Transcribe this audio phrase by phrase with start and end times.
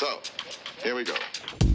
[0.00, 0.18] So,
[0.82, 1.69] here we go.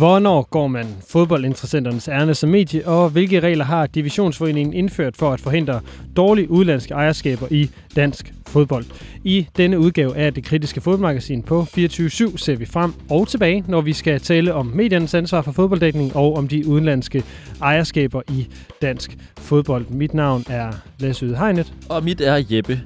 [0.00, 5.40] Hvornår går man fodboldinteressenternes ærne som medie, og hvilke regler har Divisionsforeningen indført for at
[5.40, 5.80] forhindre
[6.16, 8.84] dårlige udlandske ejerskaber i dansk fodbold?
[9.24, 13.80] I denne udgave af det kritiske fodboldmagasin på 24-7 ser vi frem og tilbage, når
[13.80, 17.24] vi skal tale om mediernes ansvar for fodbolddækning og om de udenlandske
[17.62, 18.48] ejerskaber i
[18.82, 19.86] dansk fodbold.
[19.90, 21.72] Mit navn er Lasse Yde Hegnet.
[21.88, 22.80] Og mit er Jeppe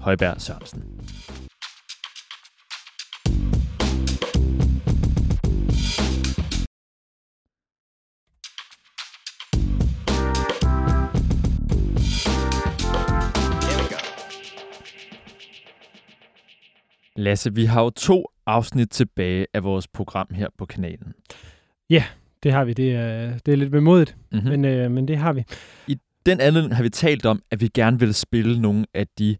[0.00, 0.95] Højberg Sørensen.
[17.26, 21.12] Lasse, vi har jo to afsnit tilbage af vores program her på kanalen.
[22.42, 22.72] Det har vi.
[22.72, 24.50] Det er, det er lidt bemodigt, Mm-hmm.
[24.50, 25.44] men, øh, men det har vi.
[26.26, 29.36] Den anden har vi talt om, at vi gerne vil spille nogle af de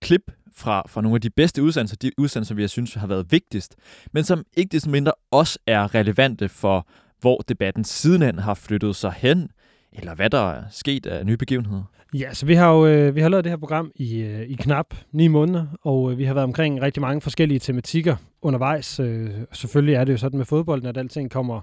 [0.00, 3.32] klip fra, fra nogle af de bedste udsendelser, de udsendelser, vi har synes har været
[3.32, 3.76] vigtigst,
[4.12, 6.88] men som ikke desto mindre også er relevante for,
[7.20, 9.50] hvor debatten sidenhen har flyttet sig hen,
[9.98, 11.82] eller hvad der er sket af nye begivenheder.
[12.14, 14.54] Ja, så vi har jo øh, vi har lavet det her program i, øh, i
[14.54, 19.00] knap ni måneder, og øh, vi har været omkring rigtig mange forskellige tematikker undervejs.
[19.00, 21.60] Øh, selvfølgelig er det jo sådan med fodbolden, at alting kommer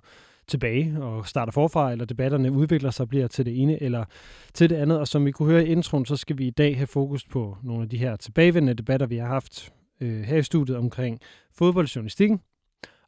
[0.48, 4.06] tilbage og starter forfra, eller debatterne udvikler sig og bliver til det ene eller
[4.54, 5.00] til det andet.
[5.00, 7.58] Og som vi kunne høre i introen, så skal vi i dag have fokus på
[7.64, 11.20] nogle af de her tilbagevendende debatter, vi har haft øh, her i studiet omkring
[11.58, 12.42] fodboldjournalistikken,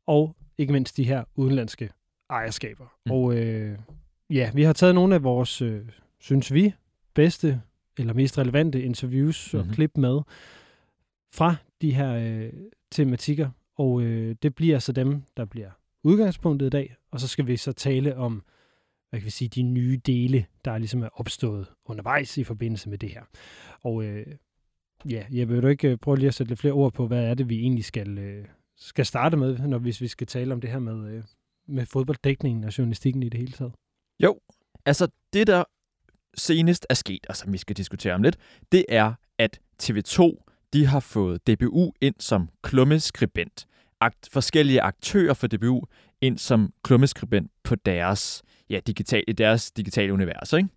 [0.08, 1.90] og ikke mindst de her udenlandske
[2.30, 2.84] ejerskaber.
[2.84, 3.12] Mm.
[3.12, 3.12] Mm.
[3.12, 3.78] Og øh,
[4.30, 5.82] ja, vi har taget nogle af vores, øh,
[6.20, 6.74] synes vi,
[7.14, 7.62] bedste
[7.98, 9.64] eller mest relevante interviews og Mhm.
[9.66, 9.76] mm-hmm.
[9.76, 10.22] klip med
[11.34, 12.54] fra de her øh,
[12.92, 13.50] tematikker.
[13.78, 15.70] Og øh, det bliver så dem, der bliver
[16.04, 16.96] udgangspunktet i dag.
[17.12, 18.44] Og så skal vi så tale om,
[19.10, 22.98] hvad kan vi sige, de nye dele, der ligesom er opstået undervejs i forbindelse med
[22.98, 23.24] det her.
[23.82, 24.26] Og øh,
[25.10, 27.24] ja, jeg vil du ikke øh, prøve lige at sætte lidt flere ord på, hvad
[27.26, 30.62] er det, vi egentlig skal, øh, skal starte med, når hvis vi skal tale om
[30.62, 31.24] det her med, øh,
[31.68, 33.74] med fodbolddækningen og journalistikken i det hele taget.
[34.20, 34.40] Jo,
[34.86, 35.64] altså det der
[36.38, 38.38] senest er sket, og som vi skal diskutere om lidt,
[38.72, 43.68] det er, at TV2 de har fået DBU ind som klummeskribent.
[44.02, 45.82] Akt, forskellige aktører for DBU
[46.22, 50.54] ind som klummeskribent på deres, ja, digital, i deres digitale univers.
[50.54, 50.70] Ikke?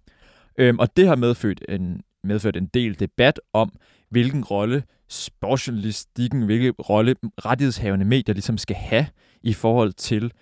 [0.58, 3.72] Øhm, og det har medført en, medført en del debat om,
[4.10, 9.06] hvilken rolle sportsjournalistikken, hvilken rolle rettighedshavende medier ligesom skal have
[9.42, 10.32] i forhold til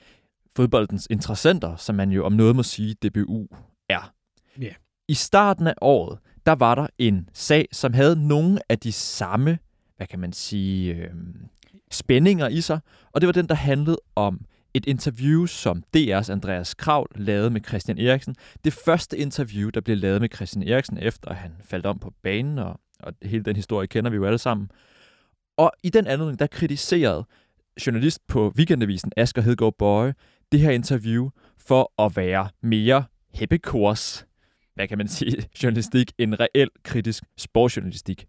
[0.56, 3.46] fodboldens interessenter, som man jo om noget må sige, DBU
[3.88, 4.12] er.
[4.60, 4.72] Ja.
[5.08, 9.58] I starten af året, der var der en sag, som havde nogle af de samme,
[9.96, 11.10] hvad kan man sige, øh,
[11.90, 12.80] spændinger i sig,
[13.12, 14.40] og det var den, der handlede om
[14.74, 18.36] et interview, som DR's Andreas Kravl lavede med Christian Eriksen.
[18.64, 22.12] Det første interview, der blev lavet med Christian Eriksen, efter at han faldt om på
[22.22, 24.70] banen, og, og hele den historie kender vi jo alle sammen.
[25.56, 27.24] Og i den anledning, der kritiserede
[27.86, 30.14] journalist på Weekendavisen, Asger Hedegaard Bøje,
[30.52, 34.26] det her interview for at være mere heppekors,
[34.74, 38.26] hvad kan man sige, journalistik, end reel kritisk sportsjournalistik.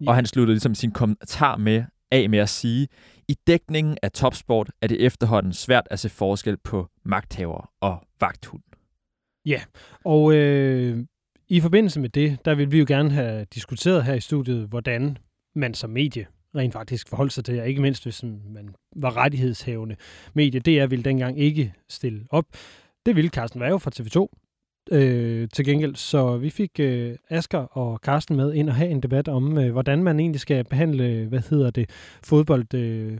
[0.00, 0.08] Ja.
[0.08, 2.88] Og han sluttede ligesom sin kommentar med af med at sige,
[3.28, 8.62] i dækningen af topsport er det efterhånden svært at se forskel på magthaver og vagthund.
[10.04, 11.04] Og øh,
[11.48, 15.18] i forbindelse med det, der vil vi jo gerne have diskuteret her i studiet, hvordan
[15.54, 16.26] man som medie
[16.56, 19.96] rent faktisk forholdt sig til, og ikke mindst hvis man var rettighedshavende
[20.34, 20.60] medie.
[20.60, 22.44] DR ville dengang ikke stille op.
[23.06, 24.28] Det ville Carsten Værge fra TV2
[24.90, 25.94] øh, til gengæld.
[25.94, 29.72] Så vi fik øh, Asker og Carsten med ind og have en debat om, øh,
[29.72, 31.90] hvordan man egentlig skal behandle, hvad hedder det,
[32.22, 33.18] fodbold øh,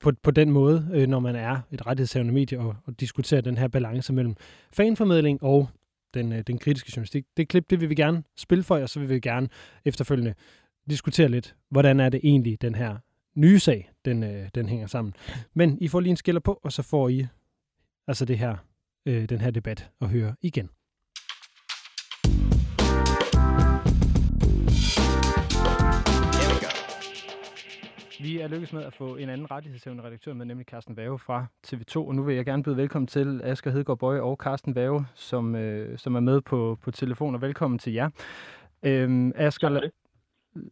[0.00, 3.58] på, på den måde, øh, når man er et rettighedshavende medie, og, og diskutere den
[3.58, 4.34] her balance mellem
[4.72, 5.68] fanformidling og
[6.14, 7.24] den, øh, den kritiske journalistik.
[7.36, 9.48] Det klip, det vil vi gerne spille for jer, så vil vi gerne
[9.84, 10.34] efterfølgende
[10.90, 12.96] diskutere lidt, hvordan er det egentlig, den her
[13.34, 15.14] nye sag, den, øh, den hænger sammen.
[15.54, 17.26] Men I får lige en skiller på, og så får I
[18.08, 18.56] altså det her,
[19.06, 20.70] øh, den her debat at høre igen.
[26.38, 26.70] Here we go.
[28.20, 31.46] Vi er lykkedes med at få en anden rettighedshævende redaktør med, nemlig Carsten Vave fra
[31.66, 31.96] TV2.
[31.96, 35.54] Og nu vil jeg gerne byde velkommen til Asger Hedegaard Bøje og Carsten Vave, som,
[35.54, 37.34] øh, som er med på, på telefon.
[37.34, 38.10] Og velkommen til jer.
[38.82, 39.80] Øhm, Asger, la,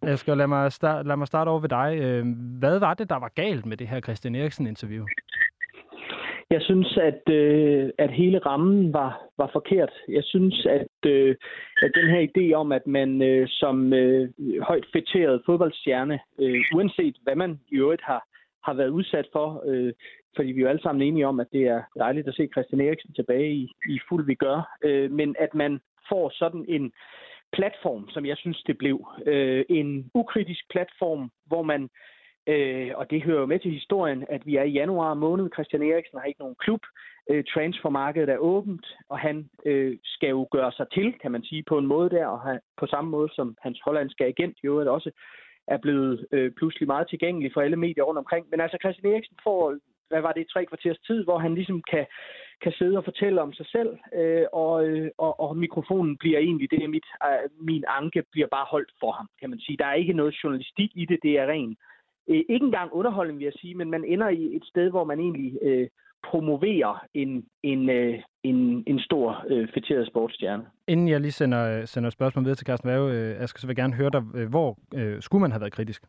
[0.02, 1.98] Asger lad, mig start, lad mig starte over ved dig.
[2.02, 5.04] Øhm, hvad var det, der var galt med det her Christian Eriksen-interview?
[6.50, 9.92] Jeg synes, at, øh, at hele rammen var, var forkert.
[10.08, 11.36] Jeg synes, at, øh,
[11.82, 14.28] at den her idé om, at man øh, som øh,
[14.62, 18.22] højt fætteret fodboldstjerne, øh, uanset hvad man i øvrigt har,
[18.64, 19.62] har været udsat for.
[19.66, 19.92] Øh,
[20.36, 22.80] fordi vi er jo alle sammen enige om, at det er dejligt at se Christian
[22.80, 24.76] Eriksen tilbage i, i fuld vi gør.
[24.84, 26.92] Øh, men at man får sådan en
[27.52, 29.06] platform, som jeg synes det blev.
[29.26, 31.88] Øh, en ukritisk platform, hvor man
[32.46, 35.50] Øh, og det hører jo med til historien, at vi er i januar måned.
[35.54, 36.80] Christian Eriksen har ikke nogen klub.
[37.30, 41.62] Øh, transfermarkedet er åbent, og han øh, skal jo gøre sig til, kan man sige,
[41.68, 45.10] på en måde der, og han, på samme måde som hans hollandske agent jo også
[45.68, 48.46] er blevet øh, pludselig meget tilgængelig for alle medier rundt omkring.
[48.50, 49.76] Men altså Christian Eriksen får,
[50.08, 52.06] hvad var det, tre kvarters tid, hvor han ligesom kan,
[52.62, 56.70] kan sidde og fortælle om sig selv, øh, og, øh, og, og mikrofonen bliver egentlig,
[56.70, 59.76] det er mit, øh, min anke bliver bare holdt for ham, kan man sige.
[59.76, 61.76] Der er ikke noget journalistik i det, det er ren
[62.28, 65.20] øh, ikke engang underholdning, vil jeg sige, men man ender i et sted, hvor man
[65.20, 65.88] egentlig øh,
[66.30, 70.64] promoverer en, en, øh, en, en stor øh, fætteret sportsstjerne.
[70.88, 73.72] Inden jeg lige sender, øh, sender spørgsmålet videre til Carsten Værge, øh, Asger, så vil
[73.72, 76.02] jeg gerne høre dig, øh, hvor øh, skulle man have været kritisk?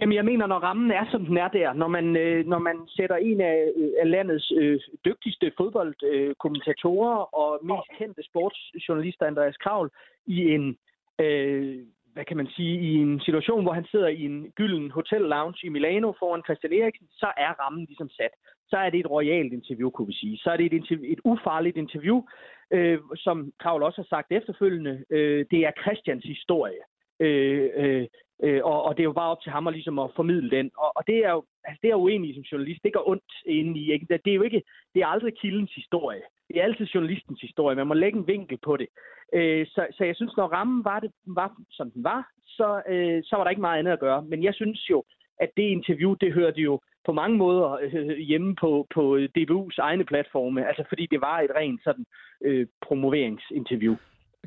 [0.00, 2.76] Jamen, jeg mener, når rammen er, som den er der, når man, øh, når man
[2.88, 9.56] sætter en af, øh, af landets øh, dygtigste fodboldkommentatorer øh, og mest kendte sportsjournalister, Andreas
[9.56, 9.90] Kravl,
[10.26, 10.76] i en
[11.20, 11.78] øh,
[12.16, 15.66] hvad kan man sige, i en situation, hvor han sidder i en gylden hotel lounge
[15.66, 18.34] i Milano foran Christian Eriksen, så er rammen ligesom sat.
[18.70, 20.36] Så er det et royalt interview, kunne vi sige.
[20.38, 22.22] Så er det et, interview, et ufarligt interview,
[22.70, 25.04] øh, som Kravl også har sagt efterfølgende.
[25.10, 26.82] Øh, det er Christians historie.
[27.20, 28.06] Øh, øh,
[28.42, 30.70] øh, og, og det er jo bare op til ham at, ligesom at formidle den.
[30.78, 32.82] Og, og det er jo altså det er uenig som journalist.
[32.84, 33.92] Det gør ondt inde i.
[33.92, 34.06] Ikke?
[34.24, 34.62] Det er jo ikke,
[34.94, 36.22] det er aldrig kildens historie.
[36.48, 37.76] Det er altid journalistens historie.
[37.76, 38.86] Man må lægge en vinkel på det.
[39.32, 43.22] Øh, så, så jeg synes, når rammen var, det, var som den var, så, øh,
[43.24, 44.22] så var der ikke meget andet at gøre.
[44.22, 45.04] Men jeg synes jo,
[45.40, 50.04] at det interview, det hørte jo på mange måder øh, hjemme på, på DBU's egne
[50.04, 50.68] platforme.
[50.68, 52.04] Altså fordi det var et rent sådan
[52.44, 53.96] øh, promoveringsinterview.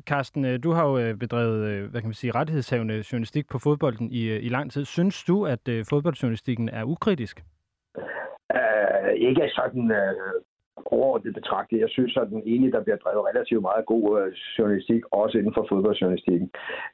[0.06, 3.58] Carsten, øh, du har jo øh, bedrevet øh, hvad kan man sige, rettighedshavende journalistik på
[3.58, 4.84] fodbolden i, i lang tid.
[4.84, 7.42] Synes du, at fodboldjournalistikken er ukritisk?
[8.54, 10.32] Uh, ikke sådan uh,
[10.86, 11.80] overordnet betragtet.
[11.80, 15.54] Jeg synes, at den ene, der bliver drevet relativt meget god uh, journalistik, også inden
[15.54, 16.50] for fodboldjournalistikken.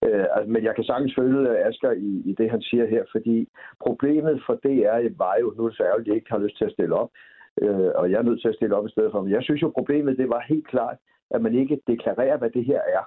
[0.07, 3.49] Uh, altså, men jeg kan sagtens følge Asger i, i det, han siger her, fordi
[3.87, 6.65] problemet for DR var jo, nu er det så ærgerligt, at ikke har lyst til
[6.65, 7.11] at stille op,
[7.63, 9.23] uh, og jeg er nødt til at stille op i stedet for.
[9.23, 10.97] Men jeg synes jo, problemet det var helt klart,
[11.31, 13.05] at man ikke deklarerer, hvad det her er.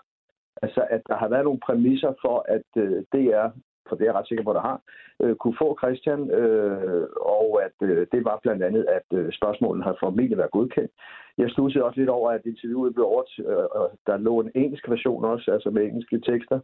[0.61, 3.47] Altså, at der har været nogle præmisser for, at øh, DR,
[3.87, 4.81] for det er jeg ret sikker på, der har,
[5.21, 9.83] øh, kunne få Christian, øh, og at øh, det var blandt andet, at øh, spørgsmålene
[9.83, 10.91] har formentlig været godkendt.
[11.37, 15.25] Jeg stussede også lidt over, at interviewet blev over, øh, der lå en engelsk version
[15.25, 16.59] også, altså med engelske tekster.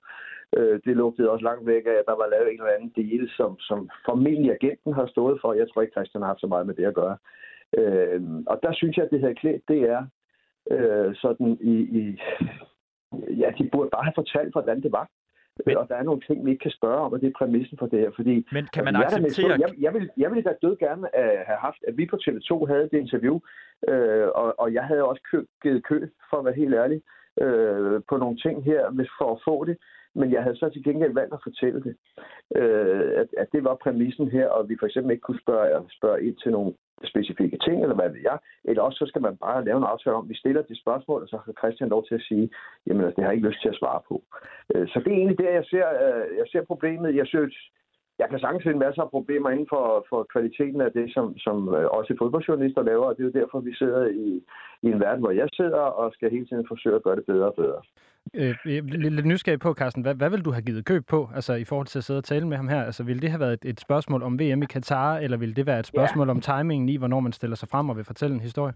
[0.57, 3.29] Øh, det lugtede også langt væk af, at der var lavet en eller anden del,
[3.37, 5.53] som, som formentlig agenten har stået for.
[5.53, 7.17] Jeg tror ikke, Christian har haft så meget med det at gøre.
[7.77, 10.05] Øh, og der synes jeg, at det havde klædt, det er
[10.71, 12.21] øh, sådan i, i...
[13.41, 15.09] Ja, de burde bare have fortalt, hvordan det var.
[15.65, 17.77] Men, og der er nogle ting, vi ikke kan spørge om, og det er præmissen
[17.77, 18.11] for det her.
[18.15, 19.59] Fordi, men kan man altså, acceptere...
[19.59, 22.65] Jeg, jeg, vil, jeg ville da død gerne uh, have haft, at vi på TV2
[22.71, 23.35] havde det interview,
[23.91, 27.01] uh, og, og jeg havde også kø, givet kø, for at være helt ærlig,
[27.45, 29.77] uh, på nogle ting her, hvis for at få det.
[30.15, 31.95] Men jeg havde så til gengæld valgt at fortælle det.
[32.59, 36.23] Uh, at, at det var præmissen her, og vi for eksempel ikke kunne spørge, spørge
[36.27, 36.73] ind til nogle
[37.03, 38.37] specifikke ting, eller hvad ved jeg.
[38.63, 41.21] Eller også så skal man bare lave en aftale om, at vi stiller det spørgsmål,
[41.21, 42.49] og så har Christian lov til at sige,
[42.87, 44.23] jamen altså, det har jeg ikke lyst til at svare på.
[44.75, 47.15] Øh, så det er egentlig der, jeg ser, øh, jeg ser problemet.
[47.15, 47.55] Jeg synes,
[48.19, 51.57] jeg kan sagtens finde masser af problemer inden for, for kvaliteten af det, som, som
[51.75, 54.27] øh, også fodboldjournalister laver, og det er jo derfor, vi sidder i,
[54.85, 57.45] i en verden, hvor jeg sidder og skal hele tiden forsøge at gøre det bedre
[57.45, 57.81] og bedre.
[58.33, 58.55] Øh,
[59.15, 60.01] lidt nysgerrig på, Carsten.
[60.03, 62.23] Hvad, hvad vil du have givet køb på, altså i forhold til at sidde og
[62.23, 62.81] tale med ham her?
[62.83, 65.65] Altså, vil det have været et, et spørgsmål om VM i Katar, eller vil det
[65.65, 66.31] være et spørgsmål ja.
[66.31, 68.73] om timingen i, hvornår man stiller sig frem og vil fortælle en historie?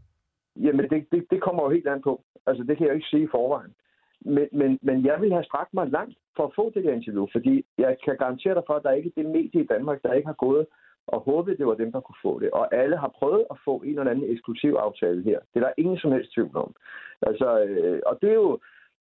[0.56, 2.24] Jamen, det, det, det kommer jo helt an på.
[2.48, 3.74] Altså, det kan jeg jo ikke sige i forvejen.
[4.22, 7.28] Men, men, men jeg vil have strakt mig langt for at få det der interview,
[7.32, 10.14] fordi jeg kan garantere dig for, at der er ikke det medie i Danmark, der
[10.14, 10.66] ikke har gået
[11.08, 12.50] og håbet, det var dem, der kunne få det.
[12.52, 15.40] Og alle har prøvet at få en eller anden eksklusiv aftale her.
[15.54, 16.76] Det er der ingen som helst tvivl om.
[17.22, 18.52] Altså, øh, og det er jo,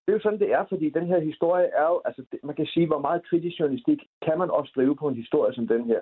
[0.03, 2.67] det er jo sådan, det er, fordi den her historie er jo, altså man kan
[2.67, 6.01] sige, hvor meget kritisk journalistik kan man også drive på en historie som den her.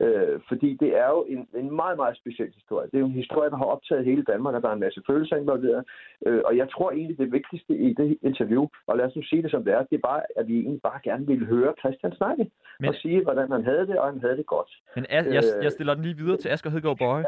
[0.00, 2.86] Øh, fordi det er jo en, en meget, meget speciel historie.
[2.86, 5.02] Det er jo en historie, der har optaget hele Danmark, og der er en masse
[5.06, 5.84] følelser involveret.
[6.26, 9.42] Øh, og jeg tror egentlig, det vigtigste i det interview, og lad os nu sige
[9.42, 12.12] det som det er, det er bare, at vi egentlig bare gerne vil høre Christian
[12.16, 14.70] snakke men, og sige, hvordan han havde det, og han havde det godt.
[14.96, 17.24] Men jeg, jeg, jeg stiller den lige videre til Asger Hedegaard Bøje.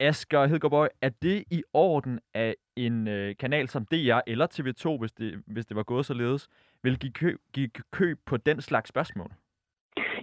[0.00, 0.06] Ja.
[0.08, 5.12] Asger Hedegaard er det i orden, at en øh, kanal som DR eller TV2, hvis
[5.12, 6.48] det, hvis det var gået således,
[6.82, 9.30] vil give køb, give køb på den slags spørgsmål?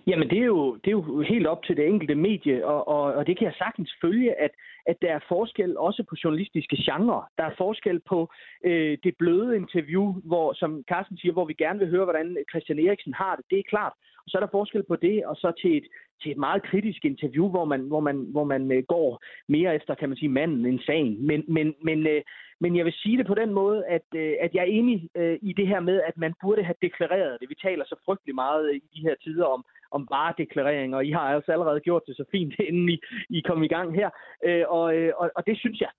[0.08, 3.14] Jamen, det er, jo, det er jo helt op til det enkelte medie, og, og,
[3.14, 4.52] og det kan jeg sagtens følge, at,
[4.86, 7.30] at der er forskel også på journalistiske genrer.
[7.38, 8.32] Der er forskel på
[8.66, 12.80] øh, det bløde interview, hvor, som Carsten siger, hvor vi gerne vil høre, hvordan Christian
[12.80, 13.46] Eriksen har det.
[13.50, 13.94] Det er klart.
[14.28, 15.88] Så er der forskel på det, og så til et,
[16.22, 19.96] til et meget kritisk interview, hvor man, hvor man, hvor man øh, går mere efter,
[19.96, 21.28] kan man sige, manden end sagen.
[21.28, 22.22] Men, men, men, øh,
[22.60, 25.38] men jeg vil sige det på den måde, at, øh, at jeg er enig øh,
[25.42, 27.50] i det her med, at man burde have deklareret det.
[27.50, 31.26] Vi taler så frygtelig meget i de her tider om, om varedeklarering, og I har
[31.36, 32.98] altså allerede gjort det så fint, inden I,
[33.30, 34.10] I kom i gang her.
[34.46, 35.90] Øh, og, øh, og, og det synes jeg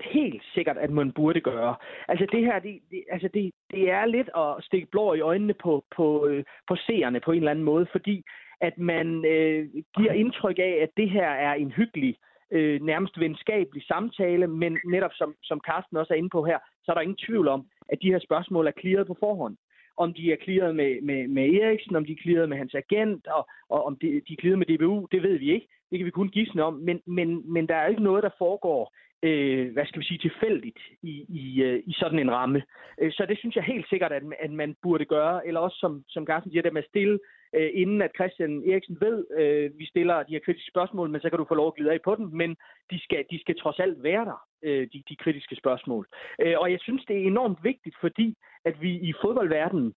[0.00, 1.74] helt sikkert, at man burde gøre.
[2.08, 5.54] Altså det her, det, det, altså det, det er lidt at stikke blå i øjnene
[5.54, 8.24] på, på, øh, på seerne på en eller anden måde, fordi
[8.60, 12.16] at man øh, giver indtryk af, at det her er en hyggelig,
[12.50, 16.92] øh, nærmest venskabelig samtale, men netop som, som Carsten også er inde på her, så
[16.92, 19.56] er der ingen tvivl om, at de her spørgsmål er clearet på forhånd.
[19.96, 23.26] Om de er clearet med, med, med Eriksen, om de er clearet med hans agent,
[23.26, 25.68] og, og om de, de er clearet med DBU, det ved vi ikke.
[25.90, 28.94] Det kan vi kun gisne om, men, men, men der er ikke noget, der foregår
[29.22, 32.62] øh, hvad skal vi sige, tilfældigt i, i, øh, i sådan en ramme.
[33.00, 36.04] Øh, så det synes jeg helt sikkert, at, at man burde gøre, eller også som,
[36.08, 37.18] som Carsten siger, det med at stille,
[37.54, 41.30] øh, inden at Christian Eriksen ved, øh, vi stiller de her kritiske spørgsmål, men så
[41.30, 42.56] kan du få lov at glide af på dem, men
[42.90, 46.06] de skal, de skal trods alt være der, øh, de, de kritiske spørgsmål.
[46.42, 49.94] Øh, og jeg synes, det er enormt vigtigt, fordi at vi i fodboldverdenen,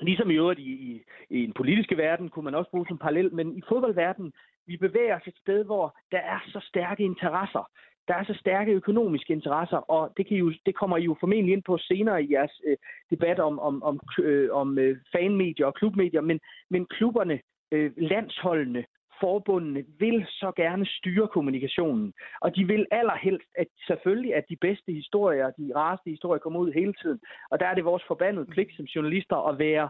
[0.00, 3.34] Ligesom i øvrigt i, i, i en politiske verden, kunne man også bruge som parallel,
[3.34, 4.32] men i fodboldverdenen,
[4.66, 7.70] vi bevæger os et sted, hvor der er så stærke interesser
[8.08, 11.16] der er så stærke økonomiske interesser, og det, kan I jo, det kommer I jo
[11.20, 12.76] formentlig ind på senere i jeres øh,
[13.10, 17.40] debat om, om, om, øh, om øh, fanmedier og klubmedier, men, men klubberne,
[17.72, 18.84] øh, landsholdene,
[19.20, 22.12] forbundene vil så gerne styre kommunikationen.
[22.40, 26.72] Og de vil allerhelst, at selvfølgelig, at de bedste historier, de rareste historier kommer ud
[26.72, 27.20] hele tiden.
[27.50, 29.88] Og der er det vores forbandede pligt som journalister at være,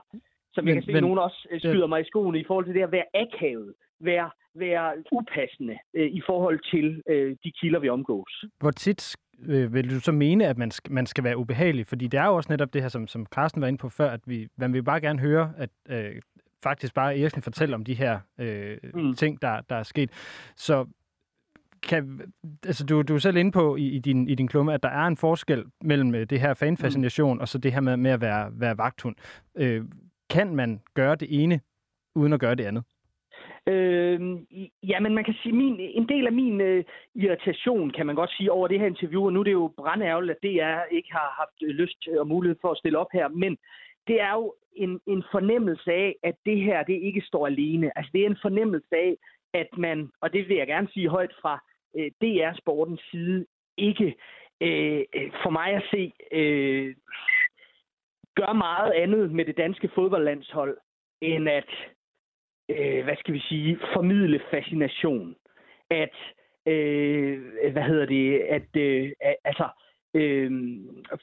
[0.55, 2.65] som men, jeg kan se, men, nogen også øh, skyder mig i skoene i forhold
[2.65, 7.81] til det at være akavet, være være upassende øh, i forhold til øh, de kilder,
[7.81, 8.45] vi omgås.
[8.59, 11.87] Hvor tit øh, vil du så mene, at man skal, man skal være ubehagelig?
[11.87, 14.11] Fordi det er jo også netop det her, som, som Carsten var inde på før,
[14.11, 16.23] at vi, man vil bare gerne høre, at øh,
[16.63, 19.15] faktisk bare Eriksen fortæller om de her øh, mm.
[19.15, 20.11] ting, der, der er sket.
[20.57, 20.87] Så
[21.83, 22.21] kan,
[22.67, 24.89] altså du, du er selv inde på i, i, din, i din klumme, at der
[24.89, 27.41] er en forskel mellem øh, det her fanfascination mm.
[27.41, 29.17] og så det her med, med at være, være vagthund.
[29.57, 29.85] Øh,
[30.31, 31.61] kan man gøre det ene,
[32.15, 32.85] uden at gøre det andet?
[33.69, 34.21] Øh,
[34.83, 36.85] jamen, man kan sige, min, en del af min øh,
[37.15, 40.31] irritation, kan man godt sige, over det her interview, og nu er det jo brandærgerligt,
[40.37, 43.29] at DR ikke har haft øh, lyst øh, og mulighed for at stille op her,
[43.29, 43.59] men
[44.07, 47.99] det er jo en, en fornemmelse af, at det her, det ikke står alene.
[47.99, 49.17] Altså, det er en fornemmelse af,
[49.55, 51.63] at man, og det vil jeg gerne sige højt fra
[51.97, 53.47] øh, DR-sportens side,
[53.77, 54.15] ikke
[54.61, 56.95] øh, øh, for mig at se, øh,
[58.35, 60.77] gør meget andet med det danske fodboldlandshold,
[61.21, 61.71] end at
[62.69, 65.37] øh, hvad skal vi sige, formidle fascination.
[65.91, 66.17] At,
[66.67, 69.13] øh, hvad hedder det, at, øh,
[69.45, 69.69] altså,
[70.15, 70.51] øh,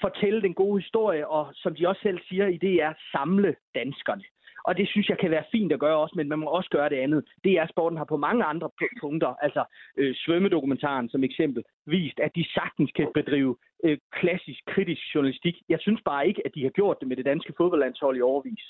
[0.02, 4.24] fortælle den gode historie, og som de også selv siger i det er, samle danskerne.
[4.68, 6.90] Og det synes jeg kan være fint at gøre også, men man må også gøre
[6.90, 7.24] det andet.
[7.44, 8.70] Det er sporten har på mange andre
[9.02, 9.64] punkter, altså
[9.98, 15.56] øh, svømmedokumentaren som eksempel, vist, at de sagtens kan bedrive øh, klassisk kritisk journalistik.
[15.70, 18.64] Jeg synes bare ikke, at de har gjort det med det danske fodboldlandshold i overvis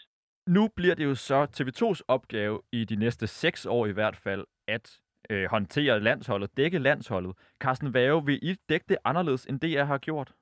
[0.48, 4.46] nu bliver det jo så TV2's opgave i de næste seks år i hvert fald,
[4.68, 5.00] at
[5.30, 7.36] øh, håndtere landsholdet, dække landsholdet.
[7.60, 10.34] Carsten Vave, vil I dække det anderledes, end DR har gjort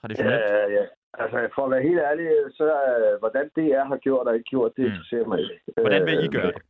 [0.00, 0.40] traditionelt?
[0.40, 0.84] Ja, ja.
[1.18, 4.72] Altså, for at være helt ærlig, så uh, hvordan DR har gjort og ikke gjort,
[4.76, 4.90] det mm.
[4.90, 5.60] interesserer mig ikke.
[5.80, 6.62] Hvordan vil I øh, gøre det?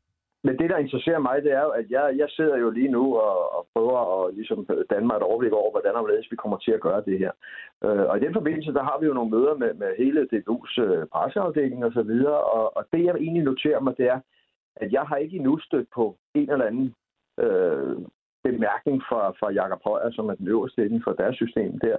[0.47, 3.17] Men det, der interesserer mig, det er jo, at jeg, jeg sidder jo lige nu
[3.17, 6.59] og, og prøver at ligesom, øh, danne mig et overblik over, hvordan og vi kommer
[6.59, 7.33] til at gøre det her.
[7.85, 10.75] Øh, og i den forbindelse, der har vi jo nogle møder med, med hele DBU's
[10.83, 14.21] øh, presseafdeling og så videre, og, og det, jeg egentlig noterer mig, det er,
[14.77, 16.95] at jeg har ikke endnu stødt på en eller anden
[17.41, 17.97] øh,
[18.45, 21.97] bemærkning fra, fra Jakob Højer, som er den øverste inden for deres system der,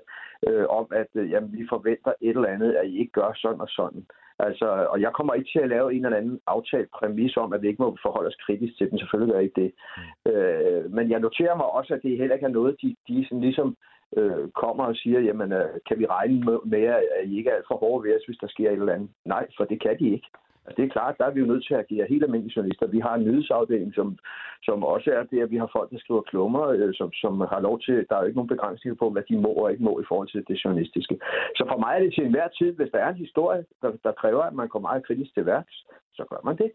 [0.47, 3.61] øh, om at øh, jamen, vi forventer et eller andet, at I ikke gør sådan
[3.61, 4.05] og sådan.
[4.39, 7.61] Altså, og jeg kommer ikke til at lave en eller anden aftalt præmis om, at
[7.61, 8.99] vi ikke må forholde os kritisk til den.
[8.99, 9.71] Selvfølgelig gør jeg ikke det.
[9.97, 10.31] Mm.
[10.31, 13.41] Øh, men jeg noterer mig også, at det heller ikke er noget, de, de sådan
[13.41, 13.77] ligesom
[14.17, 16.83] øh, kommer og siger, jamen, øh, kan vi regne med,
[17.19, 19.09] at I ikke er alt for hårde ved os, hvis der sker et eller andet?
[19.25, 20.27] Nej, for det kan de ikke.
[20.65, 22.87] Altså, det er klart, der er vi jo nødt til at agere helt almindelige journalister.
[22.87, 24.17] Vi har en nyhedsafdeling, som,
[24.63, 27.59] som også er det, at vi har folk, der skriver klummer, øh, som, som har
[27.59, 29.99] lov til, der er jo ikke nogen begrænsninger på, hvad de må og ikke må
[29.99, 31.15] i forhold til det journalistiske.
[31.57, 34.11] Så for mig er det til enhver tid, hvis der er en historie, der, der
[34.11, 35.75] kræver, at man går meget kritisk til værks,
[36.13, 36.71] så gør man det.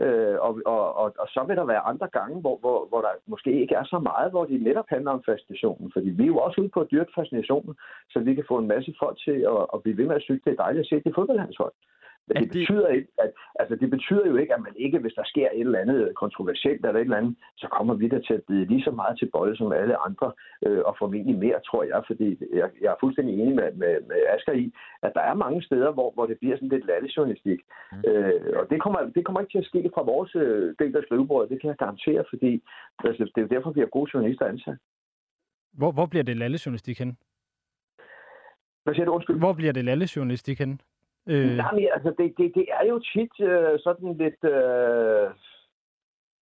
[0.00, 3.12] Øh, og, og, og, og så vil der være andre gange, hvor, hvor, hvor der
[3.26, 5.90] måske ikke er så meget, hvor det netop handler om fascinationen.
[5.92, 7.74] Fordi vi er jo også ude på at dyrke fascinationen,
[8.10, 10.42] så vi kan få en masse folk til at, at blive ved med at synes,
[10.44, 11.72] det er dejligt at se det fodboldlandshold.
[12.28, 15.12] Men det, det- betyder ikke, at, altså, det betyder jo ikke, at man ikke, hvis
[15.14, 18.34] der sker et eller andet kontroversielt eller et eller andet, så kommer vi der til
[18.34, 20.32] at bide lige så meget til bolle som alle andre,
[20.66, 22.28] øh, og formentlig mere, tror jeg, fordi
[22.60, 25.90] jeg, jeg er fuldstændig enig med, med, med Asger i, at der er mange steder,
[25.92, 27.60] hvor, hvor det bliver sådan lidt lattejournalistik.
[27.92, 27.98] Mm.
[28.10, 31.02] Øh, og det kommer, det kommer ikke til at ske fra vores øh, del af
[31.06, 32.62] skrivebordet, det kan jeg garantere, fordi
[33.04, 34.78] altså, det er jo derfor, vi har gode journalister ansat.
[35.72, 37.16] Hvor, hvor bliver det lallejournalistik hen?
[38.84, 39.38] Hvad siger du, undskyld?
[39.38, 40.80] Hvor bliver det lallejournalistik hen?
[41.28, 44.44] Øh, Nej, men altså, det, det, det er jo tit øh, sådan lidt...
[44.44, 45.30] Øh,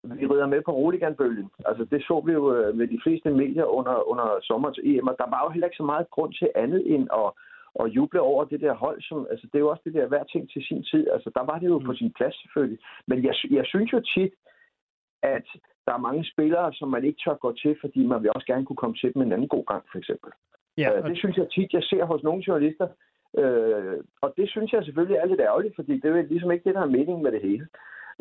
[0.05, 1.51] vi rider med på roliganbølgen.
[1.65, 5.09] Altså, det så vi jo øh, med de fleste medier under, under sommer til EM,
[5.09, 7.31] og der var jo heller ikke så meget grund til andet end at,
[7.81, 9.03] at juble over det der hold.
[9.03, 11.11] Som, altså, det er jo også det der hver ting til sin tid.
[11.11, 12.79] Altså, der var det jo på sin plads selvfølgelig.
[13.07, 14.33] Men jeg, jeg synes jo tit,
[15.23, 15.47] at
[15.87, 18.67] der er mange spillere, som man ikke tør gå til, fordi man vil også gerne
[18.67, 20.31] kunne komme til dem en anden god gang, for eksempel.
[20.79, 22.89] ja, Øh, og, Det synes jeg tit, jeg ser hos nogle journalister.
[23.39, 26.75] Øh, og det synes jeg selvfølgelig er lidt ærgerligt, fordi det er ligesom ikke det,
[26.75, 27.67] der er meningen med det hele.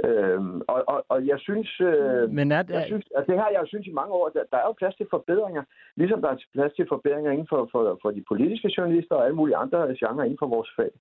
[0.07, 0.41] Øh,
[0.73, 1.69] og, og, og jeg synes...
[1.81, 4.57] Øh, men er, jeg synes, altså det har jeg synes i mange år, der, der
[4.57, 5.63] er jo plads til forbedringer,
[5.95, 9.35] ligesom der er plads til forbedringer inden for, for, for de politiske journalister og alle
[9.35, 10.91] mulige andre genrer inden for vores fag.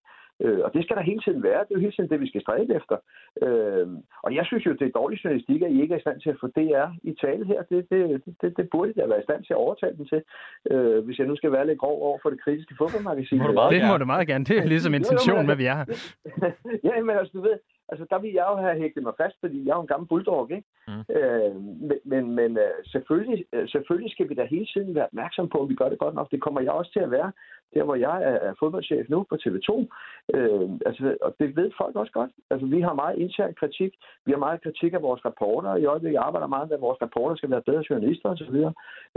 [0.45, 1.61] Øh, og det skal der hele tiden være.
[1.65, 2.97] Det er jo hele tiden det, vi skal stræbe efter.
[3.45, 3.87] Øh,
[4.23, 6.31] og jeg synes jo, det er dårlig journalistik, at I ikke er i stand til
[6.31, 7.61] at få DR i tale her.
[7.71, 10.21] Det, det, det, det burde jeg være i stand til at overtale dem til,
[10.71, 13.39] øh, hvis jeg nu skal være lidt grov over for det kritiske fodboldmagasin.
[13.39, 14.45] Må du meget det må du meget gerne.
[14.45, 15.87] Det er ligesom intentionen med, at vi er her.
[16.89, 17.57] ja, men altså, du ved,
[17.89, 20.09] altså, der vil jeg jo have hægtet mig fast, fordi jeg er jo en gammel
[20.09, 20.69] bulldog, ikke?
[20.89, 21.05] Mm.
[21.17, 21.55] Øh,
[21.89, 25.59] men men, men øh, selvfølgelig, øh, selvfølgelig skal vi da hele tiden være opmærksom på,
[25.61, 26.31] om vi gør det godt nok.
[26.31, 27.33] Det kommer jeg også til at være,
[27.75, 29.71] der hvor jeg er, er fodboldchef nu på TV2.
[30.35, 32.31] Øh, altså, og det ved folk også godt.
[32.51, 33.93] Altså, vi har meget intern kritik.
[34.27, 35.77] Vi har meget kritik af vores rapporter.
[35.77, 38.57] I øjeblikket arbejder meget med, at vores rapporter skal være bedre journalister osv.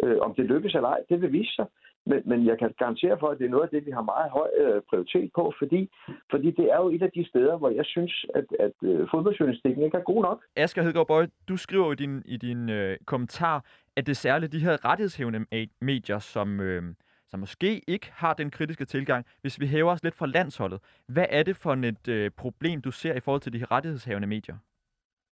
[0.03, 1.65] Øh, om det lykkes eller ej, det vil vise sig.
[2.05, 4.31] Men, men jeg kan garantere for, at det er noget af det, vi har meget
[4.31, 5.89] høj øh, prioritet på, fordi,
[6.31, 9.83] fordi det er jo et af de steder, hvor jeg synes, at, at øh, fodboldjournalistikken
[9.83, 10.43] ikke er god nok.
[10.55, 13.65] Asger Hedegaard Bøje, du skriver jo i din, i din øh, kommentar,
[13.95, 15.45] at det er særligt de her rettighedshævende
[15.81, 16.83] medier, som, øh,
[17.29, 19.25] som måske ikke har den kritiske tilgang.
[19.41, 22.91] Hvis vi hæver os lidt fra landsholdet, hvad er det for et øh, problem, du
[22.91, 24.55] ser i forhold til de her rettighedshavende medier?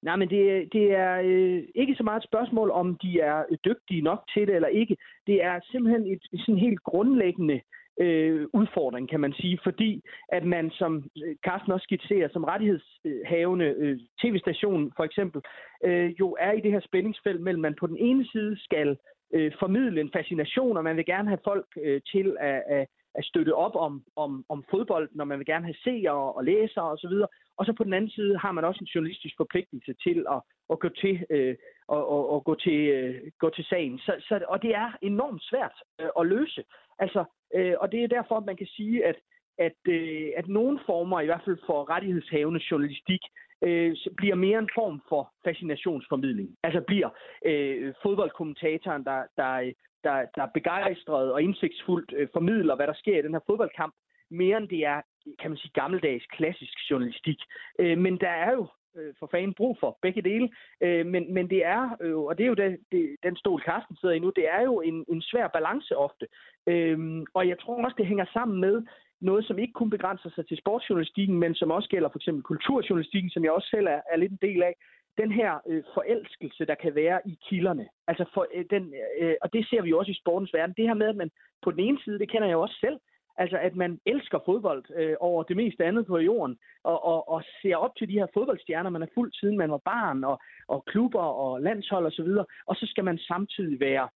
[0.02, 3.58] Nej, men det, det er øh, ikke så meget et spørgsmål, om de er øh,
[3.66, 4.98] dygtige nok til det eller ikke.
[5.28, 7.62] Det er simpelthen et sådan helt grundlæggende
[8.02, 13.66] øh, udfordring, kan man sige, fordi at man, som øh, Carsten også skitserer, som rettighedshavende
[13.66, 15.42] øh, tv-station for eksempel,
[15.84, 18.98] øh, jo er i det her spændingsfelt mellem, man på den ene side skal
[19.34, 23.26] øh, formidle en fascination, og man vil gerne have folk øh, til at, at, at
[23.26, 27.16] støtte op om, om, om fodbold, når man vil gerne have seere og læsere osv.,
[27.58, 30.80] og så på den anden side har man også en journalistisk forpligtelse til at, at
[30.80, 31.56] gå til øh,
[31.88, 34.00] og, og, og gå til øh, gå til sagen.
[34.00, 36.64] Så, så, og det er enormt svært øh, at løse.
[37.00, 37.24] Altså,
[37.56, 39.16] øh, og det er derfor, at man kan sige, at
[39.60, 43.22] at, øh, at nogle former, i hvert fald for rettighedshavende journalistik,
[43.64, 46.50] øh, bliver mere en form for fascinationsformidling.
[46.64, 47.10] Altså bliver
[47.46, 49.72] øh, fodboldkommentatoren, der, der,
[50.04, 53.94] der, der er begejstret og indsigtsfuldt øh, formidler, hvad der sker i den her fodboldkamp,
[54.32, 55.02] mere end det er,
[55.40, 57.40] kan man sige, gammeldags klassisk journalistik.
[57.80, 60.50] Øh, men der er jo øh, for fanden brug for begge dele.
[60.82, 63.96] Øh, men, men det er, øh, og det er jo det, det, den stol, Carsten
[63.96, 66.28] sidder i nu, det er jo en, en svær balance ofte.
[66.68, 68.84] Øh, og jeg tror også, det hænger sammen med
[69.22, 73.30] noget, som ikke kun begrænser sig til sportsjournalistikken, men som også gælder for eksempel kulturjournalistikken,
[73.30, 74.74] som jeg også selv er, er lidt en del af.
[75.22, 77.88] Den her øh, forelskelse, der kan være i kilderne.
[78.08, 80.76] Altså for, øh, den, øh, og det ser vi jo også i sportens verden.
[80.78, 81.32] Det her med, at man
[81.64, 83.00] på den ene side, det kender jeg jo også selv,
[83.44, 87.44] Altså, at man elsker fodbold øh, over det meste andet på jorden, og, og, og
[87.62, 90.86] ser op til de her fodboldstjerner, man har fulgt siden man var barn, og, og
[90.86, 92.46] klubber og landshold osv., og, så videre.
[92.66, 94.10] og så skal man samtidig være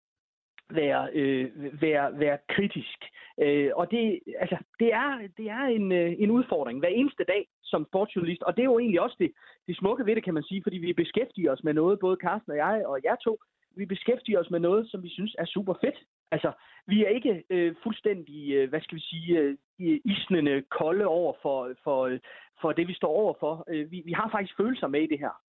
[0.75, 1.51] være, øh,
[1.83, 2.99] være, være kritisk.
[3.41, 7.47] Øh, og det, altså, det er, det er en, øh, en udfordring hver eneste dag
[7.63, 9.33] som sportsjournalist, og det er jo egentlig også det,
[9.67, 12.53] det smukke ved det, kan man sige, fordi vi beskæftiger os med noget, både Carsten
[12.53, 13.39] og jeg og jer to,
[13.77, 15.99] vi beskæftiger os med noget, som vi synes er super fedt.
[16.31, 16.53] Altså,
[16.87, 19.57] vi er ikke øh, fuldstændig, øh, hvad skal vi sige, øh,
[20.05, 22.19] isnende kolde over for, for, øh,
[22.61, 23.65] for det, vi står over for.
[23.69, 25.42] Øh, vi, vi har faktisk følelser med i det her.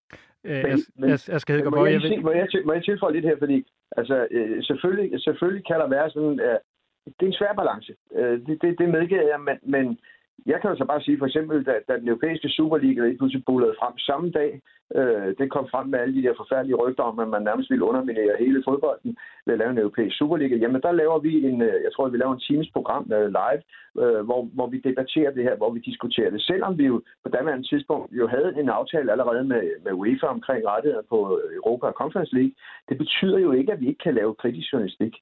[0.43, 2.83] Øh, Men- jeg, men- jeg, jeg skal Må gå jeg, jeg må, jeg, må jeg
[2.83, 3.57] tilføje lidt her, fordi
[3.97, 6.57] altså, øh, selvfølgelig, selvfølgelig kan der være sådan, øh,
[7.05, 7.95] det er en svær balance.
[8.15, 9.99] Øh, det, det, det medgiver jeg, men, men
[10.45, 13.45] jeg kan jo så bare sige, for eksempel, da, da den europæiske Superliga lige pludselig
[13.45, 14.61] bullede frem samme dag,
[14.97, 17.85] øh, det kom frem med alle de der forfærdelige rygter om, at man nærmest ville
[17.85, 20.55] underminere hele fodbolden ved at lave en europæisk Superliga.
[20.55, 23.61] Jamen, der laver vi en, øh, jeg tror, vi laver en times program øh, live,
[24.01, 26.41] øh, hvor, hvor vi debatterer det her, hvor vi diskuterer det.
[26.41, 30.67] Selvom vi jo på daværende tidspunkt jo havde en aftale allerede med, med UEFA omkring
[30.67, 32.53] rettigheder på øh, Europa og Conference League,
[32.89, 35.13] det betyder jo ikke, at vi ikke kan lave kritisk journalistik.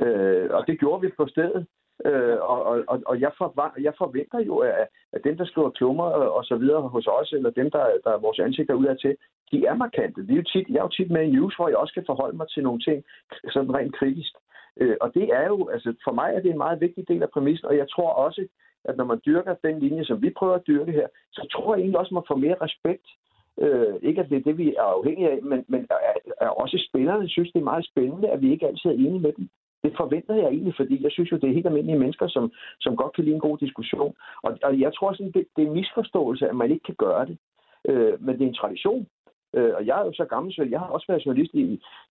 [0.00, 1.66] Øh, og det gjorde vi på stedet.
[2.04, 3.30] Øh, og, og, og jeg,
[3.80, 7.32] jeg forventer jo, at, at dem, der skriver klummer øh, og så videre hos os,
[7.32, 9.16] eller dem, der, der er vores ansigter udad til,
[9.52, 10.26] de er markante.
[10.26, 12.04] Det er jo tit, jeg er jo tit med i news, hvor jeg også kan
[12.06, 13.04] forholde mig til nogle ting
[13.52, 14.32] sådan rent kritisk.
[14.80, 17.30] Øh, og det er jo, altså for mig er det en meget vigtig del af
[17.30, 18.46] præmissen, og jeg tror også,
[18.84, 21.80] at når man dyrker den linje, som vi prøver at dyrke her, så tror jeg
[21.80, 23.06] egentlig også, at man får mere respekt.
[23.60, 26.86] Øh, ikke at det er det, vi er afhængige af, men, men er, er også
[26.88, 29.48] spillerne synes, det er meget spændende, at vi ikke altid er enige med dem.
[29.84, 32.96] Det forventer jeg egentlig, fordi jeg synes jo, det er helt almindelige mennesker, som, som
[32.96, 34.14] godt kan lide en god diskussion.
[34.42, 37.26] Og, og jeg tror sådan, det, det er en misforståelse, at man ikke kan gøre
[37.26, 37.38] det.
[37.88, 39.06] Øh, men det er en tradition.
[39.56, 41.64] Øh, og jeg er jo så gammel, så jeg har også været journalist i,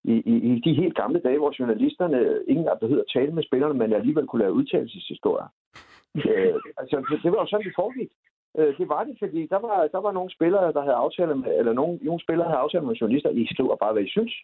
[0.04, 3.42] i, i, i de helt gamle dage, hvor journalisterne ingen der behøvede at tale med
[3.42, 5.48] spillerne, men alligevel kunne lave udtalelseshistorier.
[6.30, 8.10] øh, altså, det, det var jo sådan, det foregik.
[8.58, 11.58] Øh, det var det, fordi der var, der var nogle spillere, der havde aftaler med,
[11.58, 14.34] eller nogle, nogle spillere havde aftaler med journalister, I skriver bare, hvad I synes.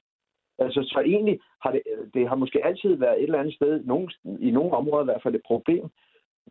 [0.61, 1.83] Altså, så egentlig har det,
[2.15, 5.23] det har måske altid været et eller andet sted, nogen, i nogle områder i hvert
[5.23, 5.91] fald et problem.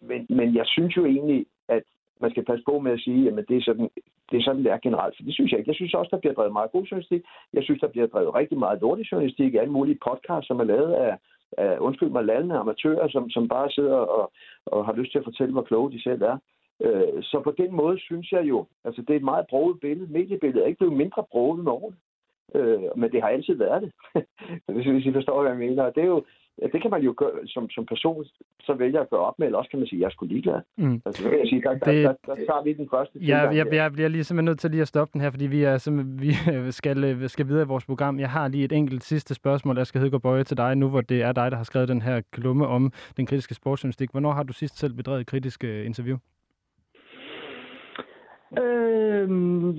[0.02, 1.84] Men, men jeg synes jo egentlig, at
[2.22, 3.90] man skal passe på med at sige, at det er sådan,
[4.32, 5.16] det er sådan, det er generelt.
[5.18, 5.70] For det synes jeg ikke.
[5.70, 7.22] Jeg synes også, der bliver drevet meget god journalistik.
[7.54, 10.64] Jeg synes, der bliver drevet rigtig meget dårlig journalistik i alle mulige podcasts, som er
[10.64, 11.18] lavet af,
[11.58, 14.32] af undskyld mig, landende amatører, som, som bare sidder og,
[14.66, 16.38] og har lyst til at fortælle, hvor kloge de selv er.
[16.82, 20.12] Øh, så på den måde synes jeg jo, altså det er et meget broget billede.
[20.12, 21.98] Mediebilledet er ikke blevet mindre broget med årene.
[22.56, 23.92] Øh, men det har altid været det,
[24.74, 25.90] hvis I forstår, hvad jeg mener.
[25.90, 26.24] Det, er jo,
[26.74, 28.26] det kan man jo gøre, som, som person,
[28.62, 30.26] så vælger at gøre op med, eller også kan man sige, at jeg er sgu
[30.26, 30.62] ligeglad.
[30.78, 31.02] Mm.
[31.06, 33.38] Altså, så kan jeg sige, der, det, der, der, der, tager vi den første ja,
[33.38, 35.64] jeg, jeg, jeg bliver lige simpelthen nødt til lige at stoppe den her, fordi vi,
[35.64, 38.20] er, vi skal, skal videre i vores program.
[38.20, 41.02] Jeg har lige et enkelt sidste spørgsmål, jeg skal Hedegaard Bøje til dig, nu hvor
[41.02, 44.12] det er dig, der har skrevet den her klumme om den kritiske sportsjournalistik.
[44.12, 46.18] Hvornår har du sidst selv bedrevet kritisk interview?
[48.58, 49.30] Øh,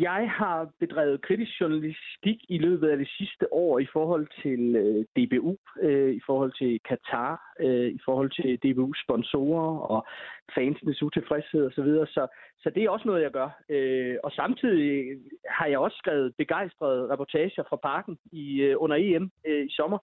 [0.02, 5.04] jeg har bedrevet kritisk journalistik i løbet af det sidste år i forhold til øh,
[5.16, 10.06] DBU, øh, i forhold til Katar, øh, i forhold til DBU's sponsorer og
[10.54, 11.74] fansenes utilfredshed osv.
[11.74, 12.06] Så, videre.
[12.06, 12.26] så,
[12.58, 13.50] så det er også noget, jeg gør.
[13.68, 19.30] Øh, og samtidig har jeg også skrevet begejstrede reportager fra parken i, øh, under EM
[19.46, 19.98] øh, i sommer.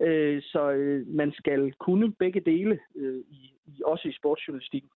[0.00, 3.52] Øh, så øh, man skal kunne begge dele, øh, i,
[3.84, 4.90] også i sportsjournalistikken.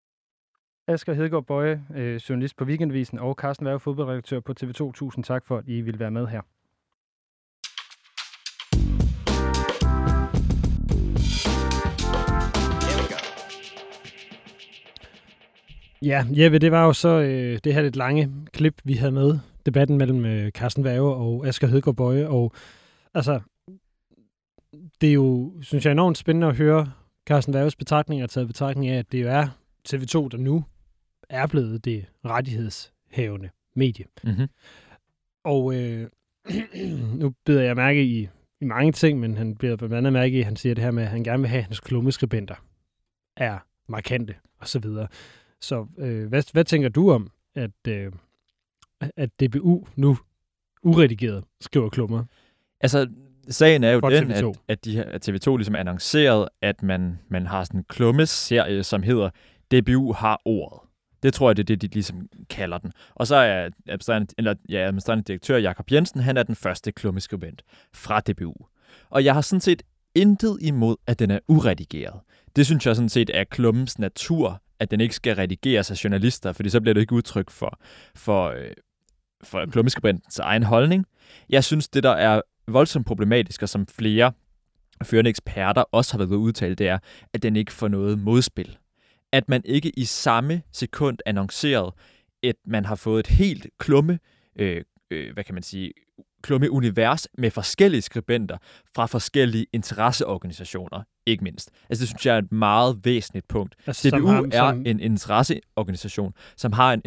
[0.89, 4.93] Asger Hedegaard Bøje, øh, journalist på Weekendvisen, og Carsten Værge, fodboldredaktør på TV2.
[4.93, 6.41] Tusind tak for, at I ville være med her.
[16.03, 19.39] Ja, Jeppe, det var jo så øh, det her lidt lange klip, vi havde med.
[19.67, 22.29] Debatten mellem øh, Carsten Værge og Asger Hedegaard Bøje.
[22.29, 22.53] Og
[23.15, 23.41] altså,
[25.01, 26.93] det er jo, synes jeg, enormt spændende at høre
[27.27, 29.47] Carsten Værges betragtninger, taget betragtning af, at det jo er
[29.89, 30.65] TV2, der nu
[31.29, 34.05] er blevet det rettighedshavende medie.
[34.25, 34.49] Mm-hmm.
[35.45, 36.09] Og øh,
[37.21, 38.29] nu beder jeg mærke i,
[38.61, 40.91] i mange ting, men han beder blandt andet mærke i, at han siger det her
[40.91, 42.55] med, at han gerne vil have, at hans klummeskribenter
[43.37, 43.59] er
[43.89, 45.09] markante og så videre.
[45.61, 48.13] Så øh, hvad, hvad tænker du om, at, øh,
[49.17, 50.19] at DBU nu
[50.83, 52.25] uredigeret skriver klummer?
[52.81, 53.09] Altså,
[53.49, 57.65] sagen er jo den, at, at, de, at TV2 ligesom annonceret, at man, man har
[57.65, 59.31] sådan en klummeserie, som hedder
[59.71, 60.86] DBU har ordet.
[61.27, 62.93] Det tror jeg, det er det, de ligesom kalder den.
[63.15, 67.63] Og så er administrerende, eller, ja, administrerende direktør Jakob Jensen, han er den første klummeskribent
[67.95, 68.55] fra DBU.
[69.11, 69.83] Og jeg har sådan set
[70.15, 72.21] intet imod, at den er uredigeret.
[72.57, 76.53] Det synes jeg sådan set er klummens natur, at den ikke skal redigeres af journalister,
[76.53, 77.81] fordi så bliver det ikke udtryk for,
[78.15, 78.71] for, øh,
[79.45, 81.07] for klummeskribentens egen holdning.
[81.49, 84.33] Jeg synes, det der er voldsomt problematisk, og som flere
[85.03, 86.99] førende eksperter også har været udtalt, det er,
[87.33, 88.77] at den ikke får noget modspil
[89.33, 91.95] at man ikke i samme sekund annoncerede,
[92.43, 94.19] at man har fået et helt klumme,
[94.59, 95.93] øh, øh, hvad kan man sige,
[96.43, 98.59] klumme univers med forskellige skribenter
[98.95, 101.71] fra forskellige interesseorganisationer, ikke mindst.
[101.89, 103.75] Altså det synes jeg er et meget væsentligt punkt.
[103.87, 104.87] Altså, DBU har, er som...
[104.87, 107.03] en interesseorganisation, som har en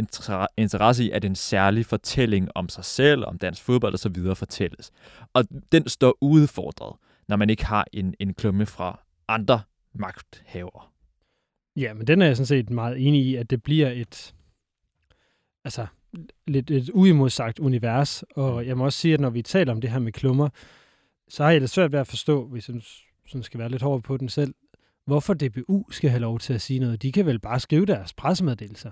[0.58, 4.36] interesse i, at en særlig fortælling om sig selv, om dansk fodbold og så videre
[4.36, 4.92] fortælles.
[5.34, 6.96] Og den står udfordret,
[7.28, 9.62] når man ikke har en, en klumme fra andre
[9.94, 10.89] magthavere.
[11.80, 14.34] Ja, men den er jeg sådan set meget enig i, at det bliver et,
[15.64, 15.88] altså,
[16.48, 18.24] lidt et uimodsagt univers.
[18.36, 20.50] Og jeg må også sige, at når vi taler om det her med klummer,
[21.28, 22.82] så har jeg lidt svært ved at forstå, hvis jeg
[23.28, 24.54] sådan skal være lidt hård på den selv,
[25.06, 27.02] hvorfor DBU skal have lov til at sige noget.
[27.02, 28.92] De kan vel bare skrive deres pressemeddelelser.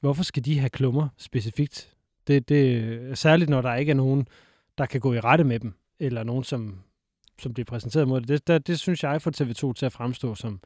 [0.00, 1.94] Hvorfor skal de have klummer specifikt?
[2.26, 4.28] Det, det, særligt når der ikke er nogen,
[4.78, 6.78] der kan gå i rette med dem, eller nogen, som,
[7.38, 8.28] som bliver præsenteret mod det.
[8.28, 10.60] Det, det, det synes jeg får TV2 til at fremstå som,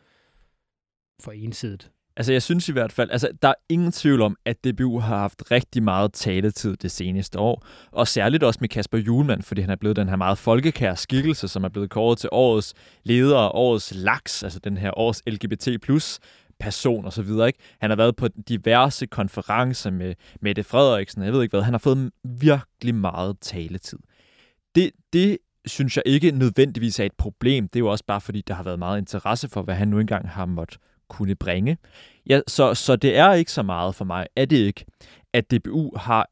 [1.23, 1.91] for ensidigt.
[2.17, 5.19] Altså, jeg synes i hvert fald, altså, der er ingen tvivl om, at DBU har
[5.19, 7.67] haft rigtig meget taletid det seneste år.
[7.91, 11.49] Og særligt også med Kasper Julemand, fordi han er blevet den her meget folkekære skikkelse,
[11.49, 15.69] som er blevet kåret til årets leder og årets laks, altså den her års LGBT
[15.83, 16.19] plus
[16.61, 17.47] person og så videre.
[17.47, 17.59] Ikke?
[17.81, 21.63] Han har været på diverse konferencer med Mette Frederiksen, jeg ved ikke hvad.
[21.63, 23.99] Han har fået virkelig meget taletid.
[24.75, 27.69] Det, det synes jeg ikke nødvendigvis er et problem.
[27.69, 29.99] Det er jo også bare fordi, der har været meget interesse for, hvad han nu
[29.99, 31.79] engang har måttet kunne bringe.
[32.27, 34.85] Ja, så, så det er ikke så meget for mig, er det ikke,
[35.33, 36.31] at DBU har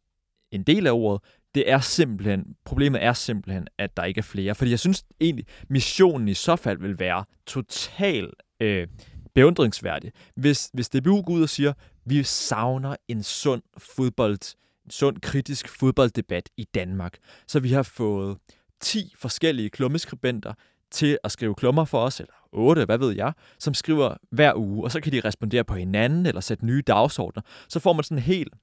[0.52, 1.20] en del af ordet,
[1.54, 4.54] det er simpelthen, problemet er simpelthen, at der ikke er flere.
[4.54, 8.30] Fordi jeg synes egentlig, missionen i så fald vil være total
[8.60, 8.88] øh,
[9.34, 10.12] beundringsværdig.
[10.36, 11.72] Hvis, hvis DBU går ud og siger,
[12.04, 14.54] vi savner en sund fodbold,
[14.84, 17.18] en sund kritisk fodbolddebat i Danmark.
[17.48, 18.38] Så vi har fået
[18.80, 20.52] 10 forskellige klummeskribenter
[20.90, 24.84] til at skrive klummer for os, eller 8, hvad ved jeg, som skriver hver uge,
[24.84, 27.42] og så kan de respondere på hinanden eller sætte nye dagsordner.
[27.68, 28.54] Så får man sådan en helt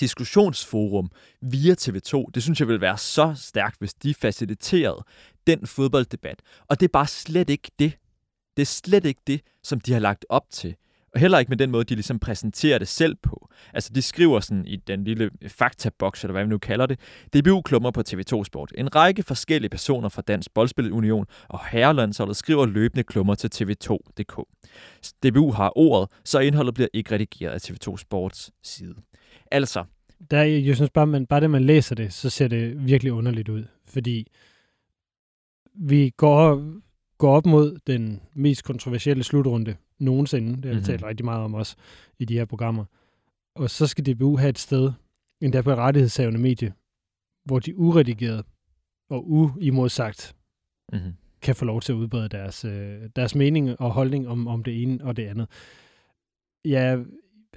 [0.00, 1.10] diskussionsforum
[1.40, 2.24] via TV2.
[2.34, 5.04] Det synes jeg vil være så stærkt, hvis de faciliterede
[5.46, 6.42] den fodbolddebat.
[6.68, 7.98] Og det er bare slet ikke det.
[8.56, 10.76] Det er slet ikke det, som de har lagt op til.
[11.14, 13.48] Og heller ikke med den måde, de ligesom præsenterer det selv på.
[13.74, 17.00] Altså, de skriver sådan i den lille faktaboks, eller hvad vi nu kalder det,
[17.34, 18.72] DBU-klummer på TV2 Sport.
[18.78, 24.40] En række forskellige personer fra Dansk Boldspilunion og Herrelandsholdet skriver løbende klummer til TV2.dk.
[25.22, 28.94] DBU har ordet, så indholdet bliver ikke redigeret af TV2 Sports side.
[29.50, 29.84] Altså,
[30.30, 33.48] der, jeg synes bare, man, bare det, man læser det, så ser det virkelig underligt
[33.48, 33.64] ud.
[33.86, 34.26] Fordi
[35.74, 36.72] vi går,
[37.18, 40.56] går op mod den mest kontroversielle slutrunde nogensinde.
[40.56, 40.84] Det har vi mm-hmm.
[40.84, 41.76] talt rigtig meget om også
[42.18, 42.84] i de her programmer.
[43.54, 44.92] Og så skal DBU have et sted,
[45.40, 46.72] endda på et rettighedshavende medie,
[47.44, 48.44] hvor de uredigeret
[49.10, 50.36] og uimodsagt
[50.92, 51.12] mm-hmm.
[51.42, 54.82] kan få lov til at udbrede deres, øh, deres mening og holdning om, om det
[54.82, 55.46] ene og det andet.
[56.64, 56.98] Ja,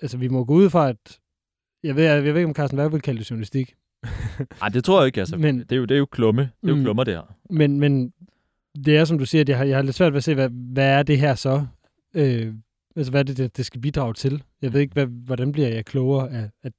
[0.01, 1.19] altså vi må gå ud fra, at
[1.83, 3.75] jeg ved, jeg, ved ikke, om Carsten Værge vil kalde det journalistik.
[4.61, 5.19] Nej, det tror jeg ikke.
[5.19, 5.37] Altså.
[5.37, 6.41] Men, det, er jo, det er jo klumme.
[6.41, 7.35] Det er jo mm, klummer, det her.
[7.49, 8.13] Men, men
[8.85, 10.49] det er, som du siger, jeg har, jeg har lidt svært ved at se, hvad,
[10.49, 11.65] hvad er det her så?
[12.13, 12.53] Øh,
[12.95, 14.43] altså, hvad er det, det, det skal bidrage til?
[14.61, 16.71] Jeg ved ikke, hvad, hvordan bliver jeg klogere af, af,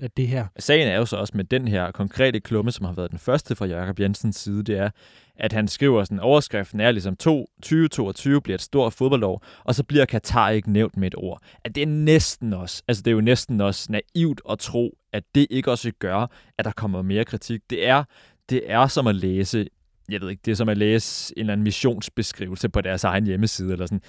[0.00, 0.46] af det her?
[0.58, 3.56] Sagen er jo så også med den her konkrete klumme, som har været den første
[3.56, 4.90] fra Jakob Jensens side, det er,
[5.36, 10.04] at han skriver sådan, overskriften er ligesom 2022 bliver et stort fodboldår, og så bliver
[10.04, 11.42] Katar ikke nævnt med et ord.
[11.64, 15.24] At det er næsten også, altså det er jo næsten også naivt at tro, at
[15.34, 16.26] det ikke også gør,
[16.58, 17.60] at der kommer mere kritik.
[17.70, 18.04] Det er,
[18.50, 19.66] det er som at læse
[20.08, 23.26] jeg ved ikke, det er som at læse en eller anden missionsbeskrivelse på deres egen
[23.26, 24.00] hjemmeside, eller sådan.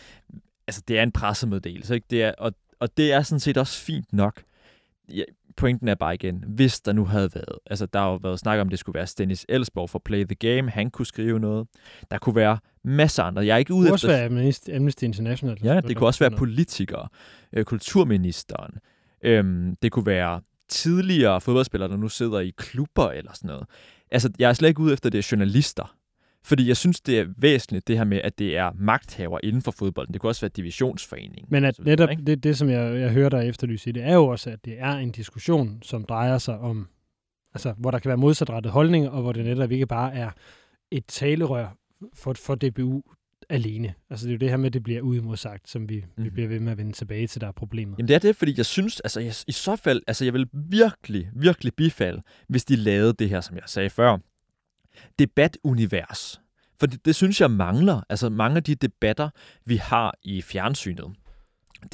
[0.68, 2.08] Altså, det er en pressemeddelelse, ikke?
[2.10, 4.44] Det er, og, og det er sådan set også fint nok.
[5.14, 5.24] Ja,
[5.58, 8.60] pointen er bare igen, hvis der nu havde været, altså der har jo været snak
[8.60, 11.68] om, at det skulle være Dennis Elsborg for Play the Game, han kunne skrive noget.
[12.12, 13.46] Der kunne være masser af andre.
[13.46, 14.08] Jeg er ikke ude efter...
[14.08, 15.58] Det kunne også være Amnesty International.
[15.64, 17.08] Ja, det kunne også være politikere,
[17.54, 18.74] øh, kulturministeren.
[19.24, 23.66] Øhm, det kunne være tidligere fodboldspillere, der nu sidder i klubber eller sådan noget.
[24.12, 25.96] Altså, jeg er slet ikke ude efter, det er journalister.
[26.44, 29.72] Fordi jeg synes, det er væsentligt, det her med, at det er magthaver inden for
[29.72, 30.13] fodbolden.
[30.13, 31.48] Det kunne også være divisionsforening.
[31.50, 34.28] Men at netop det, det, som jeg, jeg hører dig efterlyse i, det er jo
[34.28, 36.88] også, at det er en diskussion, som drejer sig om,
[37.54, 40.30] altså, hvor der kan være modsatrettet holdninger, og hvor det netop ikke bare er
[40.91, 41.78] et talerør
[42.13, 43.02] for, for DBU
[43.50, 43.94] alene.
[44.10, 46.24] Altså det er jo det her med, at det bliver uimodsagt, som vi, mm.
[46.24, 46.34] vi mhm.
[46.34, 47.98] bliver ved med at vende tilbage til, der er problemet.
[47.98, 50.50] Jamen det er det, fordi jeg synes, altså jeg, i så fald, altså jeg vil
[50.54, 54.18] virkelig, virkelig bifalde, hvis de lavede det her, som jeg sagde før,
[55.20, 56.42] debatunivers.
[56.80, 58.02] For det, det synes jeg mangler.
[58.10, 59.30] Altså mange af de debatter,
[59.66, 61.14] vi har i fjernsynet.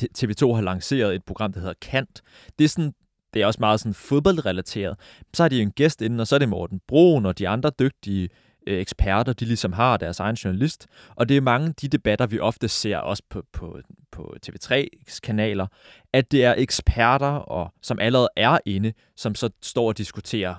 [0.02, 2.22] TV2 har lanceret et program, der hedder Kant.
[2.60, 2.94] Det er sådan
[3.34, 4.98] det er også meget sådan fodboldrelateret.
[5.34, 7.72] Så har de en gæst inden, og så er det Morten Broen og de andre
[7.80, 8.30] dygtige
[8.67, 10.88] øh, eksperter, de ligesom har deres egen journalist.
[11.15, 13.80] Og det er mange af de debatter, vi ofte ser også på, på,
[14.12, 15.67] på TV3's kanaler,
[16.13, 20.56] at det er eksperter, og, som allerede er inde, som så står og diskuterer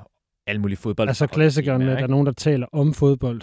[0.46, 1.08] alle mulige fodbold.
[1.08, 3.42] Altså klassikeren med, at der er nogen, der taler om fodbold,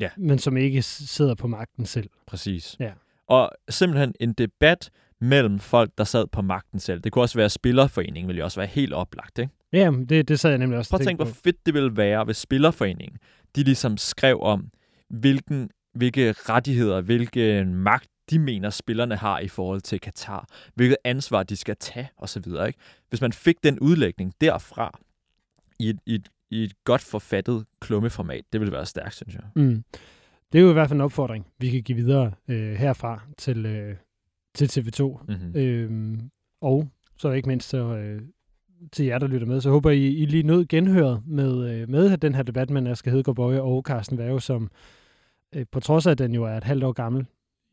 [0.00, 0.10] ja.
[0.16, 2.10] men som ikke sidder på magten selv.
[2.26, 2.76] Præcis.
[2.80, 2.92] Ja.
[3.30, 4.90] Og simpelthen en debat
[5.20, 7.00] mellem folk, der sad på magten selv.
[7.00, 9.52] Det kunne også være spillerforeningen, ville jo også være helt oplagt, ikke?
[9.72, 12.24] Ja, det, det sad jeg nemlig også Prøv at tænke, hvor fedt det ville være,
[12.24, 13.18] hvis spillerforeningen,
[13.56, 14.70] de ligesom skrev om,
[15.08, 21.42] hvilken, hvilke rettigheder, hvilken magt de mener, spillerne har i forhold til Katar, hvilket ansvar
[21.42, 22.44] de skal tage osv.
[22.66, 22.78] Ikke?
[23.08, 25.00] Hvis man fik den udlægning derfra,
[25.80, 28.44] i et, i et, i et godt forfattet klummeformat.
[28.52, 29.42] Det vil være stærkt, synes jeg.
[29.54, 29.84] Mm.
[30.52, 33.66] Det er jo i hvert fald en opfordring, vi kan give videre øh, herfra til,
[33.66, 33.96] øh,
[34.54, 35.24] til TV2.
[35.28, 35.56] Mm-hmm.
[35.56, 38.22] Øhm, og så ikke mindst så, øh,
[38.92, 39.60] til jer, der lytter med.
[39.60, 43.10] Så håber I, I lige nød genhøret med, øh, med den her debat med Asger
[43.10, 44.70] Hedegaard Bøje og Carsten Værge, som
[45.54, 47.26] øh, på trods af, at den jo er et halvt år gammel,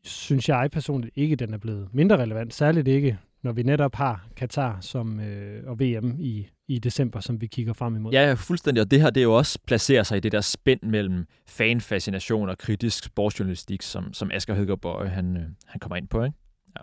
[0.04, 2.54] synes jeg personligt ikke, den er blevet mindre relevant.
[2.54, 7.40] Særligt ikke, når vi netop har Katar som, øh, og VM i, i december, som
[7.40, 8.12] vi kigger frem imod.
[8.12, 8.80] Ja, fuldstændig.
[8.82, 12.48] Og det her, det er jo også placerer sig i det der spænd mellem fanfascination
[12.48, 16.36] og kritisk sportsjournalistik, som, som Asger Hedgaard han, øh, han kommer ind på, ikke?
[16.78, 16.82] Ja.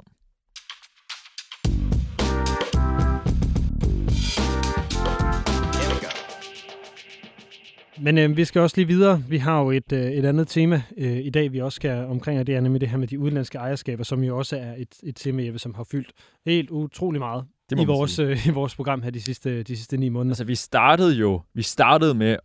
[7.97, 9.23] Men øh, vi skal også lige videre.
[9.29, 12.39] Vi har jo et, øh, et andet tema øh, i dag, vi også skal omkring,
[12.39, 14.95] og det er nemlig det her med de udenlandske ejerskaber, som jo også er et,
[15.03, 16.11] et tema, Jeppe, som har fyldt
[16.45, 19.97] helt utrolig meget det i vores, øh, i vores program her de sidste, de sidste
[19.97, 20.31] ni måneder.
[20.31, 22.37] Altså, vi startede jo vi startede med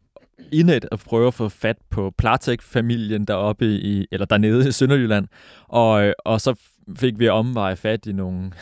[0.53, 5.29] indet at prøve at få fat på Platek-familien deroppe i, eller dernede i Sønderjylland,
[5.69, 6.55] og, øh, og så
[6.97, 8.53] fik vi omveje fat i nogle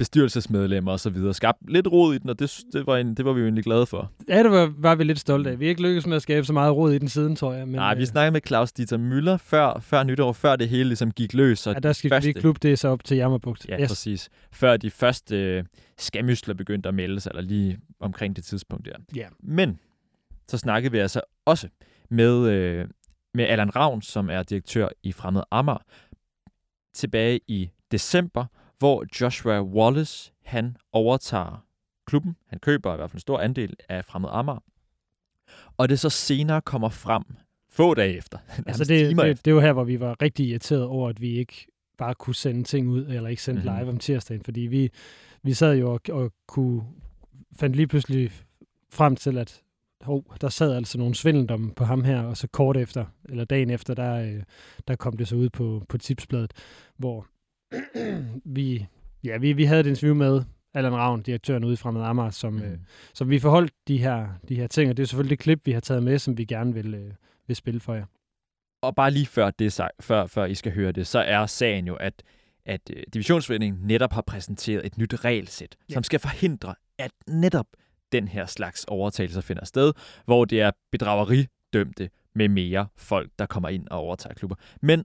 [0.00, 1.34] bestyrelsesmedlemmer og så videre.
[1.34, 3.64] Skabt lidt rod i den, og det, det, var, en, det var vi jo egentlig
[3.64, 4.12] glade for.
[4.28, 5.60] Ja, det var, var vi lidt stolte af.
[5.60, 7.68] Vi er ikke lykkedes med at skabe så meget råd i den siden, tror jeg.
[7.68, 10.84] Men, Nej, vi øh, snakkede med Claus Dieter Møller før, før nytår, før det hele
[10.84, 11.66] ligesom gik løs.
[11.66, 13.66] Og ja, der skal vi klub det så op til Jammerbugt.
[13.68, 13.88] Ja, yes.
[13.88, 14.28] præcis.
[14.52, 15.64] Før de første øh,
[15.98, 18.92] skamysler begyndte at melde sig, eller lige omkring det tidspunkt der.
[19.16, 19.26] Ja.
[19.42, 19.78] Men
[20.48, 21.68] så snakkede vi altså også
[22.10, 22.88] med, øh,
[23.34, 25.82] med Allan Ravn, som er direktør i Fremad Amager,
[26.94, 28.46] tilbage i december,
[28.80, 31.64] hvor Joshua Wallace, han overtager
[32.06, 32.36] klubben.
[32.46, 34.64] Han køber i hvert fald en stor andel af Fremad Amager.
[35.76, 37.22] Og det så senere kommer frem,
[37.68, 40.46] få dage efter, Altså nærmest det, timer det, det var her, hvor vi var rigtig
[40.46, 41.66] irriteret over, at vi ikke
[41.98, 43.78] bare kunne sende ting ud, eller ikke sende Mhm.
[43.78, 44.90] live om tirsdagen, fordi vi,
[45.42, 46.82] vi sad jo og, og kunne,
[47.56, 48.32] fandt lige pludselig
[48.90, 49.62] frem til, at
[50.00, 53.70] hov, der sad altså nogle svindeldomme på ham her, og så kort efter, eller dagen
[53.70, 54.42] efter, der, øh,
[54.88, 56.52] der kom det så ud på, på tipsbladet,
[56.96, 57.26] hvor
[58.56, 58.86] vi,
[59.24, 60.42] ja, vi, vi havde et interview med
[60.74, 62.62] Allan Ravn, direktøren ude fra Fremad Amager, som, mm.
[62.62, 62.78] øh,
[63.14, 65.72] som vi forholdt de her, de her ting, og det er selvfølgelig det klip, vi
[65.72, 67.12] har taget med, som vi gerne vil, øh,
[67.46, 68.04] vil spille for jer.
[68.82, 71.94] Og bare lige før, det, før, før I skal høre det, så er sagen jo,
[71.94, 72.22] at,
[72.66, 75.94] at øh, Divisionsforeningen netop har præsenteret et nyt regelsæt, ja.
[75.94, 77.66] som skal forhindre, at netop
[78.12, 79.92] den her slags overtagelser finder sted,
[80.24, 84.56] hvor det er bedrageridømte med mere folk, der kommer ind og overtager klubber.
[84.82, 85.04] Men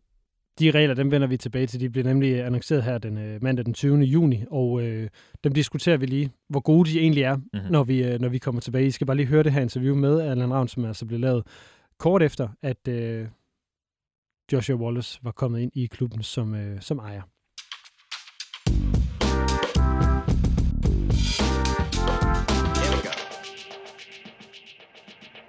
[0.60, 1.80] De regler, dem vender vi tilbage til.
[1.80, 4.00] De bliver nemlig annonceret her den øh, mandag den 20.
[4.00, 5.10] juni, og øh,
[5.44, 7.60] dem diskuterer vi lige, hvor gode de egentlig er, mm-hmm.
[7.60, 7.72] Mhm.
[7.72, 8.88] når, vi, øh, når vi kommer tilbage.
[8.88, 11.48] I skal bare lige høre det her interview med Allan Ravn, som altså blev lavet
[12.00, 13.28] kort efter, at øh,
[14.54, 17.22] Joshua Wallace var kommet ind i klubben som, øh, som ejer.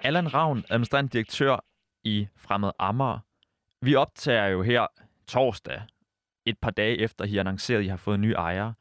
[0.03, 1.65] Allan Ravn, administrerende direktør
[2.03, 3.26] i Fremad Amager.
[3.81, 4.87] Vi optager jo her
[5.27, 5.81] torsdag,
[6.45, 8.73] et par dage efter, I har annonceret, at I har fået nye ejere.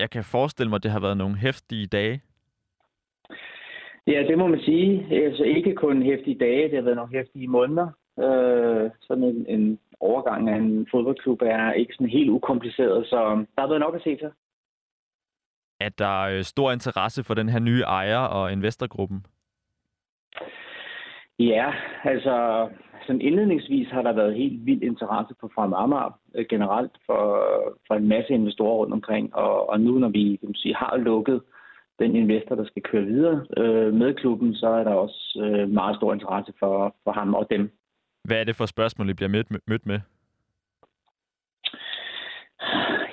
[0.00, 2.22] Jeg kan forestille mig, at det har været nogle hæftige dage.
[4.06, 5.06] Ja, det må man sige.
[5.24, 7.88] Altså ikke kun hæftige dage, det har været nogle hæftige måneder.
[8.18, 13.16] Øh, sådan en, en overgang af en fodboldklub er ikke sådan helt ukompliceret, så
[13.54, 14.30] der har været nok at se til.
[15.80, 19.26] at der er øh, stor interesse for den her nye ejer- og investorgruppen.
[21.40, 21.72] Ja,
[22.04, 22.68] altså
[23.06, 27.22] sådan indledningsvis har der været helt vild interesse på Frem Amager øh, generelt for,
[27.86, 30.96] for en masse investorer rundt omkring, og, og nu når vi kan man sige, har
[30.96, 31.42] lukket
[31.98, 35.96] den investor, der skal køre videre øh, med klubben, så er der også øh, meget
[35.96, 37.70] stor interesse for, for ham og dem.
[38.24, 39.60] Hvad er det for spørgsmål, I bliver mødt med?
[39.66, 40.00] Mødt med?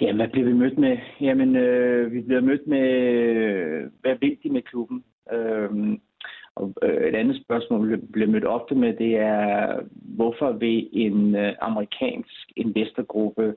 [0.02, 0.98] Jamen, hvad bliver vi mødt med?
[1.22, 2.88] Jamen, øh, vi bliver mødt med,
[4.02, 5.04] hvad vil de med klubben?
[5.34, 5.98] Øh,
[6.60, 11.36] og øh, et andet spørgsmål, vi bliver mødt ofte med, det er, hvorfor vil en
[11.36, 13.56] øh, amerikansk investorgruppe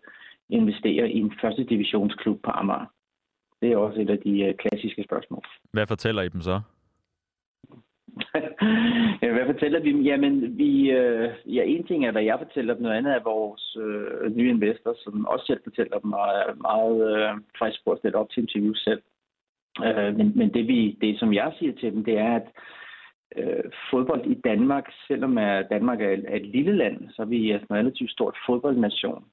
[0.48, 2.86] investere i en første divisionsklub på Amager?
[3.62, 5.42] Det er også et af de øh, klassiske spørgsmål.
[5.72, 6.60] Hvad fortæller I dem så?
[9.22, 10.02] Ja, hvad fortæller vi dem?
[10.02, 13.76] Jamen, vi, øh, ja, en ting er, hvad jeg fortæller dem, noget andet er vores
[13.80, 17.98] øh, nye investor, som også selv fortæller dem, og er meget øh, faktisk på at
[17.98, 19.02] stille op til interview selv.
[19.84, 22.48] Øh, men, men det, vi, det, som jeg siger til dem, det er, at
[23.36, 27.52] øh, fodbold i Danmark, selvom er Danmark er, er et lille land, så er vi
[27.52, 29.24] en relativt stort fodboldnation.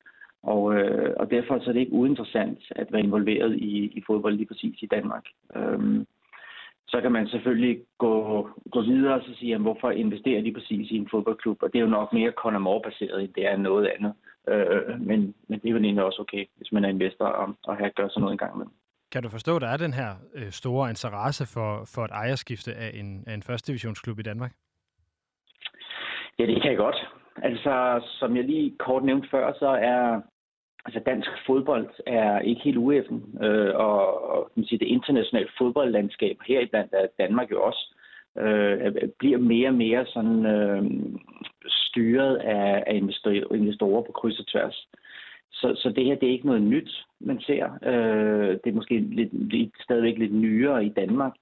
[0.43, 4.35] Og, øh, og derfor så er det ikke uinteressant at være involveret i, i fodbold
[4.35, 5.25] lige præcis i Danmark.
[5.55, 6.05] Øhm,
[6.87, 10.91] så kan man selvfølgelig gå, gå videre og så sige, jamen, hvorfor investerer lige præcis
[10.91, 11.63] i en fodboldklub?
[11.63, 14.13] Og det er jo nok mere Conor end det er noget andet.
[14.47, 17.77] Øh, men, men det er jo egentlig også okay, hvis man er investor og, og
[17.77, 18.73] her gør sådan noget en gang imellem.
[19.11, 22.73] Kan du forstå, at der er den her øh, store interesse for, for et ejerskifte
[22.73, 24.51] af en, af en første divisionsklub i Danmark?
[26.39, 27.07] Ja, det kan jeg godt.
[27.43, 30.21] Altså, som jeg lige kort nævnte før, så er
[30.85, 36.37] altså dansk fodbold er ikke helt ueffen, øh, og, og man sige, det internationale fodboldlandskab,
[36.47, 37.95] heriblandt er Danmark jo også,
[38.37, 40.83] øh, bliver mere og mere sådan øh,
[41.67, 42.95] styret af, af
[43.51, 44.87] investorer på kryds og tværs.
[45.61, 47.65] Så, så det her, det er ikke noget nyt, man ser.
[47.83, 51.33] Øh, det er måske lidt, lidt, stadigvæk lidt nyere i Danmark.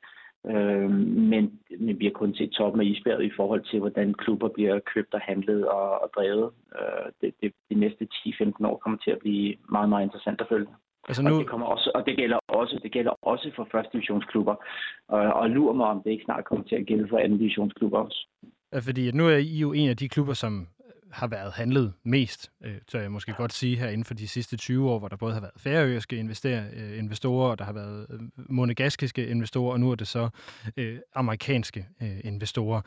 [0.48, 0.90] Øh,
[1.32, 4.80] men, men vi har kun set toppen af isbjerget i forhold til, hvordan klubber bliver
[4.94, 6.52] købt og handlet og, og drevet.
[6.80, 10.48] Øh, det, det, de næste 10-15 år kommer til at blive meget, meget interessant at
[10.50, 10.68] følge.
[11.08, 13.92] Altså Og nu, det, kommer også, og det gælder også, det gælder også for første
[13.94, 14.56] divisionsklubber.
[15.08, 18.00] Og, og lurer mig, om det ikke snart kommer til at gælde for anden divisionsklubber
[18.00, 18.28] også.
[18.82, 20.68] Fordi nu er I jo en af de klubber, som
[21.16, 24.58] har været handlet mest, øh, tør jeg måske godt sige, her inden for de sidste
[24.58, 28.20] 20 år, hvor der både har været færøske øh, investorer, og der har været øh,
[28.50, 30.30] monegaskiske investorer, og nu er det så
[30.78, 32.82] øh, amerikanske øh, investorer.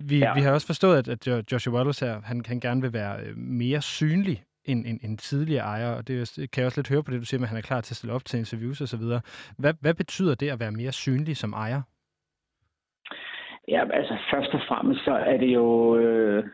[0.00, 0.34] Vi, ja.
[0.34, 3.36] vi har også forstået, at, at Joshua Wallace her, han, han gerne vil være øh,
[3.36, 7.10] mere synlig end, end, end tidligere ejer, og det kan jeg også lidt høre på
[7.10, 9.02] det, du siger, at han er klar til at stille op til interviews osv.
[9.58, 11.82] Hvad, hvad betyder det at være mere synlig som ejer?
[13.68, 16.44] Ja, altså først og fremmest så er det jo øh,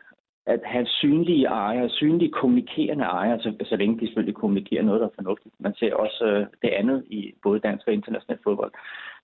[0.47, 5.07] at have synlige ejere, synlige kommunikerende ejere, så, så længe de selvfølgelig kommunikerer noget, der
[5.07, 5.55] er fornuftigt.
[5.59, 8.73] Man ser også øh, det andet i både dansk og international fodbold.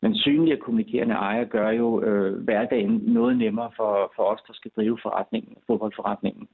[0.03, 4.53] Men synlige og kommunikerende ejere gør jo øh, hverdagen noget nemmere for, for os, der
[4.55, 6.49] skal drive forretningen, fodboldforretningen.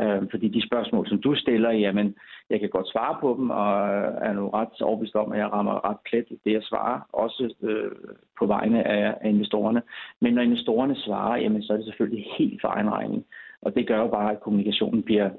[0.00, 2.14] Øh, fordi de spørgsmål, som du stiller, jamen,
[2.50, 5.52] jeg kan godt svare på dem, og øh, er nu ret overbevist om, at jeg
[5.52, 7.90] rammer ret plet i det, jeg svarer, også øh,
[8.38, 9.82] på vegne af, af investorerne.
[10.20, 13.24] Men når investorerne svarer, jamen, så er det selvfølgelig helt for egen regning.
[13.64, 15.30] Og det gør jo bare, at kommunikationen bliver,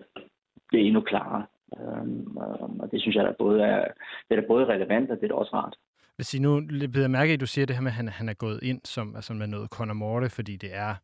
[0.68, 1.46] bliver endnu klarere.
[1.80, 2.38] Øhm,
[2.80, 3.88] og det synes jeg, der både er,
[4.30, 5.76] det er både relevant, og det er også rart.
[6.16, 8.34] Hvis I nu bliver mærke at du siger det her med, at han, han er
[8.34, 10.96] gået ind som, altså med noget Conor Morte, fordi det er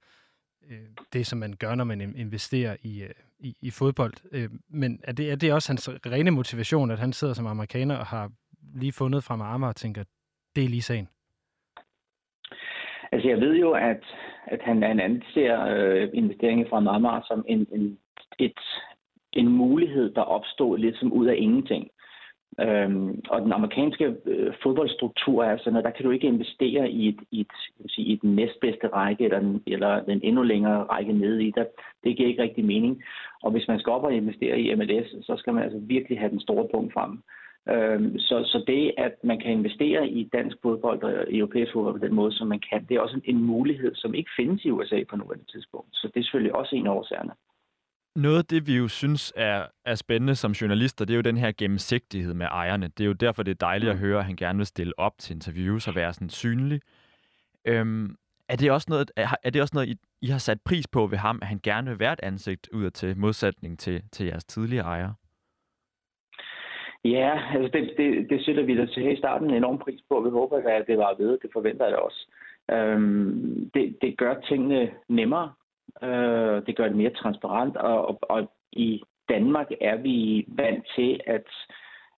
[0.69, 0.77] øh,
[1.13, 3.09] det, som man gør, når man investerer i, øh,
[3.39, 4.13] i, i fodbold.
[4.31, 7.97] Øh, men er det, er det også hans rene motivation, at han sidder som amerikaner
[7.97, 8.31] og har
[8.75, 10.03] lige fundet fra Marmar og tænker,
[10.55, 11.09] det er lige sagen?
[13.11, 14.03] Altså, jeg ved jo, at,
[14.45, 17.97] at han, han anser øh, investeringen fra Marmar som en, en,
[18.39, 18.59] et,
[19.33, 21.87] en mulighed, der opstod lidt som ud af ingenting.
[22.59, 27.07] Øhm, og den amerikanske øh, fodboldstruktur er sådan, at der kan du ikke investere i
[27.07, 27.51] et, i et,
[27.91, 31.65] sige, i den næstbedste række, eller den, eller den endnu længere række nede i der.
[32.03, 33.03] Det giver ikke rigtig mening.
[33.43, 36.31] Og hvis man skal op og investere i MLS, så skal man altså virkelig have
[36.31, 37.23] den store punkt frem.
[37.69, 42.05] Øhm, så, så det, at man kan investere i dansk fodbold og europæisk fodbold på
[42.05, 44.71] den måde, som man kan, det er også en, en mulighed, som ikke findes i
[44.71, 45.89] USA på nuværende tidspunkt.
[45.93, 47.31] Så det er selvfølgelig også en af årsagerne.
[48.15, 51.37] Noget af det, vi jo synes er, er spændende som journalister, det er jo den
[51.37, 52.87] her gennemsigtighed med ejerne.
[52.87, 54.01] Det er jo derfor, det er dejligt at mm.
[54.01, 56.81] høre, at han gerne vil stille op til interviews og være sådan synlig.
[57.65, 58.15] Øhm,
[58.49, 61.07] er det også noget, er, er det også noget I, I har sat pris på
[61.07, 64.45] ved ham, at han gerne vil være et ansigt ud til modsætning til, til jeres
[64.45, 65.13] tidligere ejere?
[67.05, 70.21] Ja, altså det, det, det sætter vi da til i starten en enorm pris på.
[70.21, 71.37] Vi håber, at det var ved.
[71.41, 72.27] Det forventer jeg også.
[72.71, 75.53] Øhm, det, det gør tingene nemmere.
[76.03, 77.77] Øh, det gør det mere transparent.
[77.77, 81.47] Og, og, og i Danmark er vi vant til, at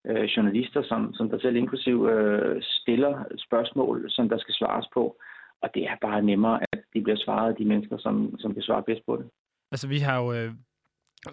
[0.05, 5.17] øh, journalister, som, som der selv inklusiv, øh, stiller spørgsmål, som der skal svares på.
[5.61, 8.63] Og det er bare nemmere, at de bliver svaret af de mennesker, som, som kan
[8.63, 9.29] svare bedst på det.
[9.71, 10.51] Altså, vi har jo øh,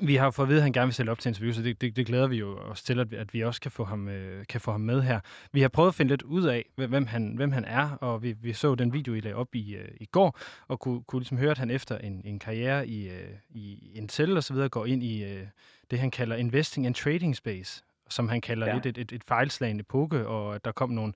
[0.00, 1.80] vi har fået at vide, at han gerne vil stille op til interview, så det,
[1.80, 4.08] det, det glæder vi jo os til, at vi, at vi også kan få, ham,
[4.08, 5.20] øh, kan få ham med her.
[5.52, 8.32] Vi har prøvet at finde lidt ud af, hvem han, hvem han er, og vi,
[8.32, 10.38] vi så den video, I lagde op i, øh, i går,
[10.68, 14.36] og kunne, kunne ligesom høre, at han efter en, en karriere i, øh, i Intel
[14.36, 15.46] og så videre går ind i øh,
[15.90, 18.74] det, han kalder investing and trading space, som han kalder ja.
[18.74, 21.12] lidt et, et, et fejlslagende epoke, og der kom nogle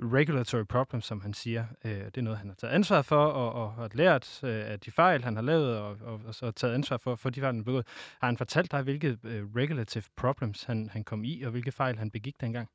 [0.00, 1.64] regulatory problems, som han siger.
[1.84, 4.80] Øh, det er noget, han har taget ansvar for, og, og har lært øh, af
[4.80, 7.54] de fejl, han har lavet, og, og, og så taget ansvar for, for de fejl,
[7.54, 8.16] han har begået.
[8.20, 11.96] Har han fortalt dig, hvilke øh, regulative problems han, han kom i, og hvilke fejl
[11.96, 12.68] han begik dengang?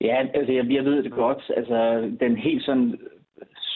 [0.00, 1.50] Ja, altså jeg, jeg ved det godt.
[1.56, 2.98] Altså den helt sådan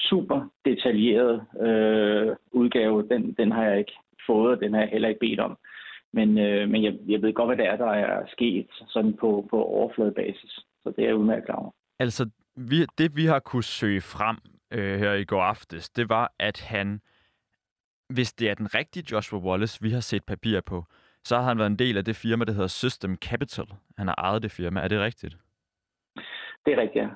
[0.09, 3.93] super detaljerede øh, udgave, den, den har jeg ikke
[4.27, 5.59] fået, og den har jeg heller ikke bedt om.
[6.13, 9.47] Men, øh, men jeg, jeg ved godt, hvad det er, der er sket sådan på,
[9.51, 10.59] på overfladebasis.
[10.85, 11.71] Så det er jeg udmærket klar over.
[11.99, 14.37] Altså, vi, det vi har kunne søge frem
[14.71, 17.01] øh, her i går aftes, det var, at han,
[18.09, 20.85] hvis det er den rigtige Joshua Wallace, vi har set papir på,
[21.25, 23.67] så har han været en del af det firma, der hedder System Capital.
[23.99, 24.81] Han har ejet det firma.
[24.81, 25.37] Er det rigtigt?
[26.67, 27.09] Det er rigtigt, ja.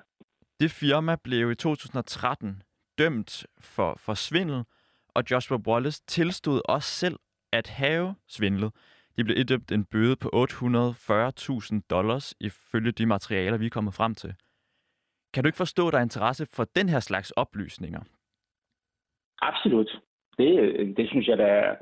[0.60, 2.62] Det firma blev i 2013
[2.98, 4.64] dømt for, for svindel,
[5.08, 7.18] og Joshua Wallace tilstod også selv
[7.52, 8.72] at have svindlet.
[9.18, 14.14] De blev idømt en bøde på 840.000 dollars ifølge de materialer, vi er kommet frem
[14.14, 14.34] til.
[15.34, 18.00] Kan du ikke forstå, at der er interesse for den her slags oplysninger?
[19.42, 20.00] Absolut.
[20.38, 20.50] Det,
[20.96, 21.76] det synes jeg, der er,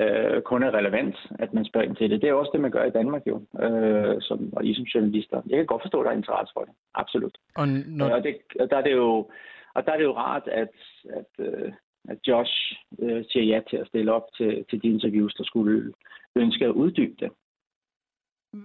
[0.00, 2.22] øh, kun er relevant, at man spørger ind til det.
[2.22, 5.42] Det er også det, man gør i Danmark jo, øh, som, og I som journalister.
[5.46, 6.74] Jeg kan godt forstå, at der er interesse for det.
[6.94, 7.38] Absolut.
[7.56, 8.08] Og, når...
[8.10, 9.30] og, det, og der er det jo
[9.74, 10.74] og der er det jo rart, at,
[11.10, 11.72] at, øh,
[12.08, 12.54] at Josh
[12.98, 15.92] øh, siger ja til at stille op til, til de interviews, der skulle
[16.36, 17.30] ønske at uddybe det.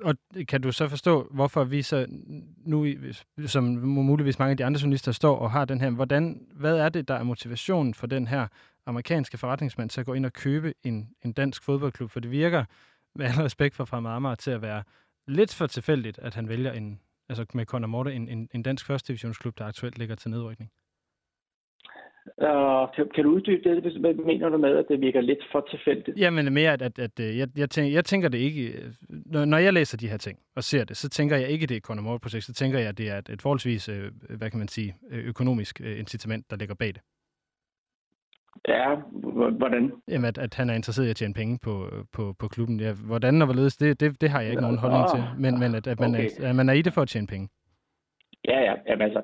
[0.04, 0.16] Og
[0.48, 2.06] kan du så forstå, hvorfor vi så
[2.66, 2.88] nu,
[3.46, 6.90] som muligvis mange af de andre journalister står og har den her, hvordan, hvad er
[6.90, 8.48] det, der er motivationen for den her
[8.86, 12.10] amerikanske forretningsmand til at gå ind og købe en, en dansk fodboldklub?
[12.12, 12.66] For det virker,
[13.16, 14.84] med al respekt for Fremad Amager, til at være
[15.28, 17.00] lidt for tilfældigt, at han vælger en,
[17.30, 20.72] altså med Conor Morte, en, en, en dansk første divisionsklub, der aktuelt ligger til nedrykning.
[22.38, 23.98] Uh, kan, kan du uddybe det?
[24.00, 26.18] Hvad mener du med, at det virker lidt for tilfældigt?
[26.18, 28.74] Jamen mere, at, at, at jeg, jeg, tænker, jeg tænker det ikke...
[29.10, 31.76] Når, når jeg læser de her ting og ser det, så tænker jeg ikke, det
[31.76, 34.50] er et Conor projekt Så tænker jeg, at det er et, et forholdsvis, øh, hvad
[34.50, 37.02] kan man sige, økonomisk øh, incitament, der ligger bag det.
[38.68, 38.96] Ja,
[39.58, 39.92] hvordan?
[40.08, 42.80] Jamen, at, at han er interesseret i at tjene penge på, på, på klubben.
[42.80, 45.24] Ja, hvordan og hvorledes, det, det, det har jeg ikke nogen holdning til.
[45.38, 46.30] Men, men at, at, man okay.
[46.40, 47.50] er, at man er i det for at tjene penge.
[48.46, 48.74] Ja, ja.
[48.88, 49.22] Jamen, altså,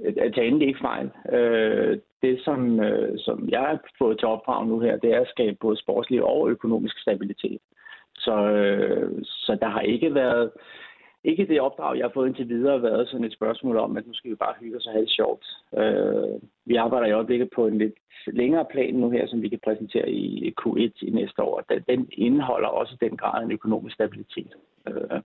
[0.00, 1.10] at tage endelig ikke fejl.
[1.32, 5.28] Øh, det, som, øh, som jeg har fået til opdrag nu her, det er at
[5.28, 7.60] skabe både sportslig og økonomisk stabilitet.
[8.16, 10.50] Så, øh, så der har ikke været
[11.24, 14.14] ikke det opdrag, jeg har fået indtil videre, været sådan et spørgsmål om, at nu
[14.14, 15.46] skal vi bare hygge os og have det sjovt.
[15.78, 17.94] Øh, vi arbejder i øjeblikket på en lidt
[18.26, 21.64] længere plan nu her, som vi kan præsentere i Q1 i næste år.
[21.88, 24.52] Den, indeholder også den grad en økonomisk stabilitet.
[24.88, 25.20] Øh,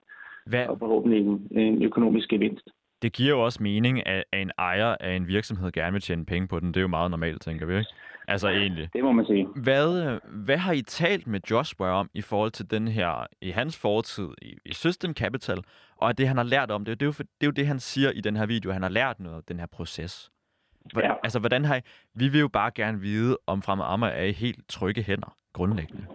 [0.46, 0.66] Hvad?
[0.66, 2.68] Og forhåbentlig en, en økonomisk gevinst.
[3.04, 6.48] Det giver jo også mening, at en ejer af en virksomhed gerne vil tjene penge
[6.48, 6.68] på den.
[6.68, 7.90] Det er jo meget normalt, tænker vi, ikke?
[8.28, 8.88] Altså egentlig.
[8.92, 9.46] Det må man sige.
[9.64, 13.80] Hvad, hvad har I talt med Joshua om i forhold til den her, i hans
[13.80, 15.58] fortid i, i System Capital,
[15.96, 17.00] og det han har lært om det?
[17.00, 18.72] Det er, jo, det er jo det, han siger i den her video.
[18.72, 20.30] Han har lært noget af den her proces.
[20.92, 21.16] Hvordan, ja.
[21.22, 21.80] Altså, hvordan har I,
[22.14, 26.06] vi vil jo bare gerne vide, om Fremad Amager er i helt trygge hænder, grundlæggende.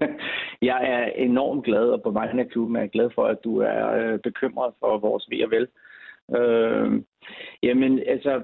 [0.62, 3.58] Jeg er enormt glad, og på vegne af klubben er jeg glad for, at du
[3.58, 5.62] er øh, bekymret for vores ved og vel.
[5.62, 5.68] Øh,
[7.62, 8.42] jamen, altså,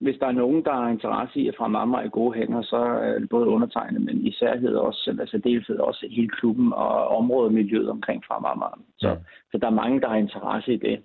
[0.00, 2.76] hvis der er nogen, der har interesse i at fra mamma i gode hænder, så
[2.76, 7.52] er det både undertegnet, men især hedder også, altså deltid også hele klubben og området
[7.52, 8.66] miljøet omkring fra mamma.
[8.98, 9.14] Så, ja.
[9.52, 11.02] så der er mange, der har interesse i det.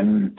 [0.00, 0.38] Um,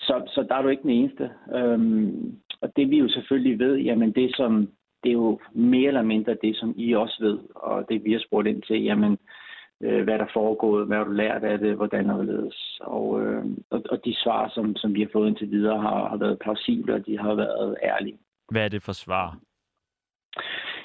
[0.00, 1.30] så, så der er du ikke den eneste.
[1.46, 4.68] Um, og det vi jo selvfølgelig ved, jamen det som,
[5.02, 8.20] det er jo mere eller mindre det, som I også ved, og det vi har
[8.20, 9.18] spurgt ind til, jamen
[9.82, 13.44] øh, hvad der foregået, hvad har du lært af det, hvordan er det og, øh,
[13.70, 16.94] og, og de svar, som, som vi har fået indtil videre, har, har været plausible,
[16.94, 18.18] og de har været ærlige.
[18.50, 19.38] Hvad er det for svar?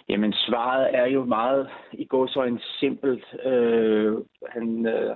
[0.09, 3.25] Jamen, svaret er jo meget i går så en simpelt.
[3.45, 4.17] Øh,
[4.49, 5.15] han, øh,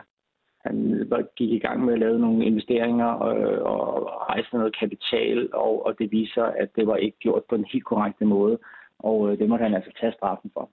[0.65, 3.36] han gik i gang med at lave nogle investeringer og,
[3.73, 7.65] og rejse noget kapital, og, og det viser, at det var ikke gjort på en
[7.65, 8.57] helt korrekt måde,
[8.99, 10.69] og øh, det måtte han altså tage straffen for.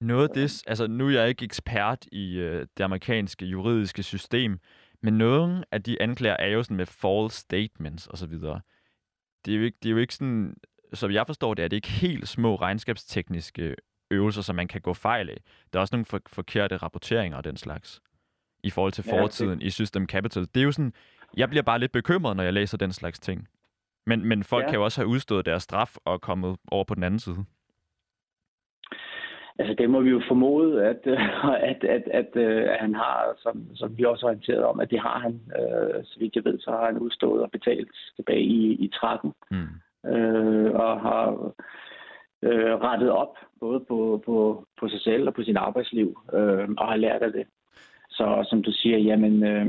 [0.00, 4.58] Noget af det, altså nu er jeg ikke ekspert i øh, det amerikanske juridiske system,
[5.02, 8.60] men nogle af de anklager er jo sådan med false statements og så videre.
[9.44, 10.56] Det er jo ikke, det er jo ikke sådan,
[10.94, 13.76] som jeg forstår det, er det ikke helt små regnskabstekniske
[14.10, 15.36] øvelser, som man kan gå fejl af.
[15.72, 18.00] Der er også nogle for, forkerte rapporteringer og den slags
[18.64, 19.66] i forhold til fortiden ja, det...
[19.66, 20.46] i System Capital.
[20.54, 20.92] Det er jo sådan,
[21.36, 23.48] jeg bliver bare lidt bekymret, når jeg læser den slags ting.
[24.06, 24.68] Men, men folk ja.
[24.70, 27.44] kan jo også have udstået deres straf og kommet over på den anden side.
[29.60, 31.06] Altså det må vi jo formode, at,
[31.70, 34.90] at, at, at, øh, at han har, som, som vi også har orienteret om, at
[34.90, 38.42] det har han, øh, så vidt jeg ved, så har han udstået og betalt tilbage
[38.42, 39.32] i, i 13.
[39.50, 40.10] Mm.
[40.10, 41.52] Øh, og har
[42.42, 46.88] øh, rettet op både på, på, på sig selv og på sit arbejdsliv, øh, og
[46.88, 47.46] har lært af det.
[48.10, 49.66] Så som du siger, jamen, øh,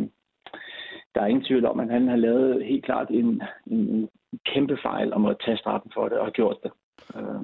[1.15, 4.09] der er ingen tvivl om, at han har lavet helt klart en, en
[4.45, 6.71] kæmpe fejl om at tage straffen for det og har gjort det.
[7.15, 7.43] Øh,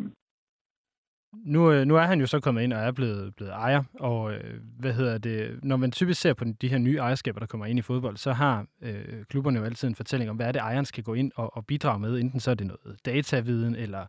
[1.46, 4.34] nu, øh, nu er han jo så kommet ind og er blevet, blevet ejer, og
[4.34, 7.66] øh, hvad hedder det, når man typisk ser på de her nye ejerskaber, der kommer
[7.66, 10.60] ind i fodbold, så har øh, klubberne jo altid en fortælling om, hvad er det,
[10.60, 14.06] ejeren skal gå ind og, og bidrage med, enten så er det noget dataviden, eller,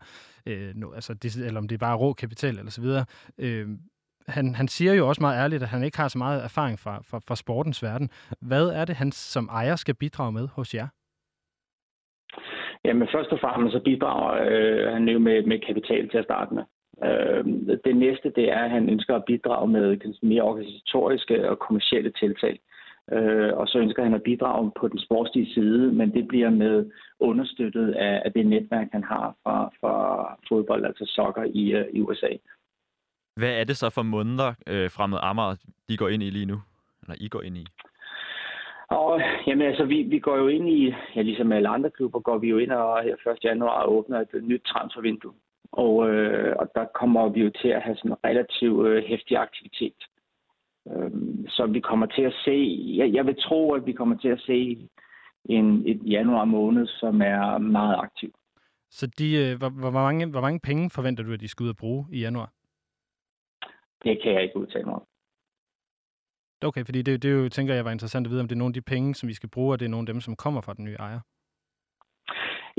[0.47, 3.05] øh, no, altså det, eller om det er bare rå kapital, eller så videre.
[3.39, 3.68] Øh,
[4.29, 7.03] han, han siger jo også meget ærligt, at han ikke har så meget erfaring fra,
[7.11, 8.11] fra, fra sportens verden.
[8.41, 10.89] Hvad er det, han som ejer skal bidrage med hos jer?
[12.85, 16.55] Jamen først og fremmest så bidrager øh, han jo med, med kapital til at starte
[16.55, 16.62] med.
[17.05, 17.44] Øh,
[17.84, 22.61] det næste det er, at han ønsker at bidrage med mere organisatoriske og kommersielle tiltag.
[23.12, 26.90] Øh, og så ønsker han at bidrage på den sportslige side, men det bliver med
[27.20, 29.94] understøttet af, af det netværk, han har fra, fra
[30.49, 32.32] fodbold, altså soccer i, uh, i USA.
[33.36, 35.57] Hvad er det så for måneder øh, fremad Amager,
[35.88, 36.61] de går ind i lige nu?
[37.03, 37.66] Eller I går ind i?
[38.90, 42.38] Og, jamen altså, vi, vi går jo ind i, ja, ligesom alle andre klubber, går
[42.38, 43.44] vi jo ind og her 1.
[43.44, 45.32] januar åbner et nyt transfervindue.
[45.73, 49.37] Og, øh, og der kommer vi jo til at have sådan en relativt øh, hæftig
[49.37, 50.01] aktivitet.
[50.91, 51.11] Øh,
[51.49, 52.59] så vi kommer til at se,
[52.99, 54.89] jeg, jeg vil tro, at vi kommer til at se
[55.45, 58.35] en, et januar måned, som er meget aktiv.
[58.91, 61.69] Så de, øh, hvor, hvor, mange, hvor mange penge forventer du, at de skal ud
[61.69, 62.53] og bruge i januar?
[64.05, 65.07] Det kan jeg ikke udtale mig om.
[66.62, 68.71] Okay, fordi det, det jo, tænker jeg var interessant at vide, om det er nogle
[68.71, 70.61] af de penge, som vi skal bruge, og det er nogle af dem, som kommer
[70.61, 71.21] fra den nye ejer.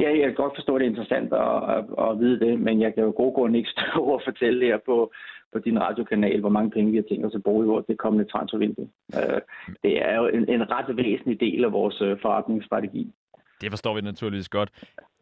[0.01, 2.81] Ja, jeg kan godt forstå, at det er interessant at, at, at vide det, men
[2.81, 5.11] jeg kan jo god grund ikke stå og fortælle her på,
[5.53, 7.97] på din radiokanal, hvor mange penge vi har tænkt os at bruge i vores det
[7.97, 8.89] kommende transfervindue.
[9.17, 9.39] Uh,
[9.83, 13.13] det er jo en, en ret væsentlig del af vores uh, forretningsstrategi.
[13.61, 14.69] Det forstår vi naturligvis godt.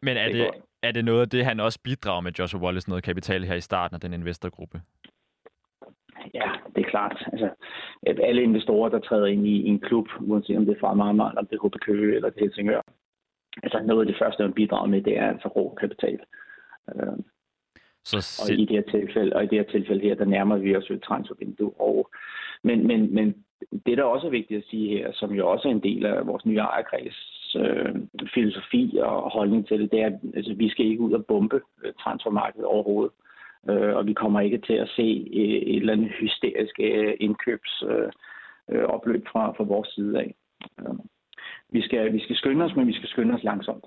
[0.02, 0.50] Men er Det det,
[0.82, 3.60] er det noget af det, han også bidrager med Joshua Wallace, noget kapital her i
[3.60, 4.80] starten af den investorgruppe?
[6.34, 7.24] Ja, det er klart.
[7.32, 7.48] Altså,
[8.06, 11.28] alle investorer, der træder ind i, i en klub, uanset om det er fra Marmar,
[11.28, 12.82] eller om det er HB Køge, eller det er Helsingør,
[13.62, 16.18] altså noget af det første, man bidrager med, det er altså rå kapital.
[16.94, 17.18] Øh,
[18.04, 20.56] Så og se, i det her tilfælde, og i det her tilfælde her, der nærmer
[20.56, 21.72] vi os jo et transfervindue.
[21.80, 22.10] Og,
[22.62, 23.44] men, men, men
[23.86, 26.26] det, der også er vigtigt at sige her, som jo også er en del af
[26.26, 27.94] vores nye ejerkreds øh,
[28.34, 31.60] filosofi og holdning til det, det er, at altså, vi skal ikke ud og bombe
[31.84, 33.12] øh, transfermarkedet overhovedet.
[33.70, 39.14] Øh, og vi kommer ikke til at se øh, et eller andet hysterisk øh, indkøbsopløb
[39.16, 40.34] øh, øh, fra, fra vores side af.
[40.80, 40.94] Øh,
[41.72, 43.84] vi, skal, vi skal skynde os, men vi skal skynde os langsomt.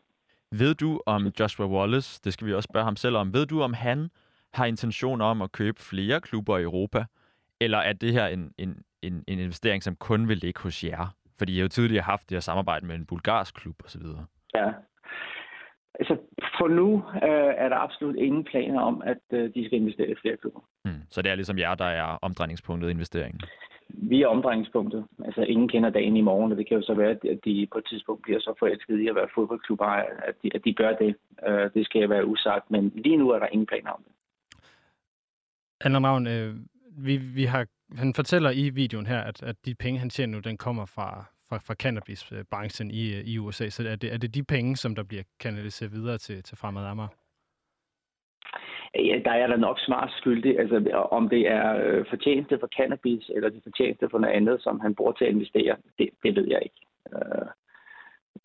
[0.52, 3.62] ved du om Joshua Wallace, det skal vi også spørge ham selv om, ved du
[3.62, 4.10] om han
[4.54, 7.06] har intention om at købe flere klubber i Europa,
[7.62, 11.16] eller er det her en, en, en, en investering, som kun vil ligge hos jer?
[11.38, 14.02] Fordi I har jo tidligere haft det her samarbejde med en bulgarsk klub osv.
[14.56, 14.68] Ja.
[16.00, 16.18] Altså,
[16.58, 20.16] for nu øh, er der absolut ingen planer om, at øh, de skal investere i
[20.22, 20.62] flere klubber.
[20.86, 21.02] Hmm.
[21.10, 23.42] Så det er ligesom jer, der er omdrejningspunktet i investeringen.
[23.94, 25.06] Vi er omdrejningspunktet.
[25.26, 27.78] Altså, ingen kender dagen i morgen, og det kan jo så være, at de på
[27.78, 31.16] et tidspunkt bliver så forelsket i at være fodboldklubber, at de, at de gør det.
[31.48, 34.14] Øh, det skal være usagt, men lige nu er der ingen planer om det.
[35.82, 36.56] Allan Ravn, øh,
[36.98, 40.40] vi, vi har, han fortæller i videoen her, at, at de penge, han tjener nu,
[40.40, 43.70] den kommer fra, fra, fra cannabisbranchen i, i USA.
[43.70, 46.86] Så er det, er det de penge, som der bliver kanaliseret videre til, til Fremad
[46.86, 47.21] Amager?
[48.96, 50.60] Ja, der er der nok smart skyldig.
[50.60, 54.62] Altså, om det er øh, fortjeneste for cannabis, eller det er fortjeneste for noget andet,
[54.62, 56.82] som han bruger til at investere, det, det ved jeg ikke.
[57.14, 57.48] Øh,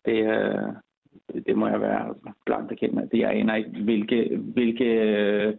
[0.05, 0.73] det, øh,
[1.33, 3.07] det, det må jeg være blankt bekendt med.
[3.07, 5.53] Det jeg aner ikke, hvilke, hvilke øh,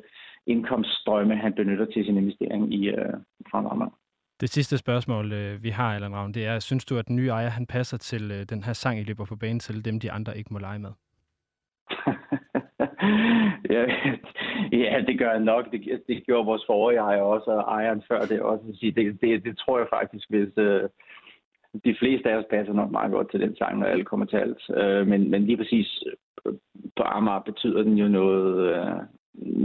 [0.47, 3.15] indkomststrømme han benytter til sin investering i øh.
[4.41, 7.29] Det sidste spørgsmål, øh, vi har, Allan Ravn, det er, synes du, at den nye
[7.29, 10.13] ejer, han passer til øh, den her sang, I løber på banen til, dem de
[10.13, 10.91] andre ikke må lege med?
[13.75, 13.85] ja,
[14.73, 15.71] ja, det gør jeg nok.
[15.73, 18.65] Det, det gjorde vores forrige ejer også, og ejeren før det også.
[18.81, 20.89] Det, det, det tror jeg faktisk, hvis øh,
[21.85, 24.37] de fleste af os passer nok meget godt til den sang, når alle kommer til
[24.37, 24.63] alt.
[24.77, 26.03] Øh, men, men lige præcis
[26.47, 26.53] øh,
[26.97, 28.97] på Amager betyder den jo noget, øh,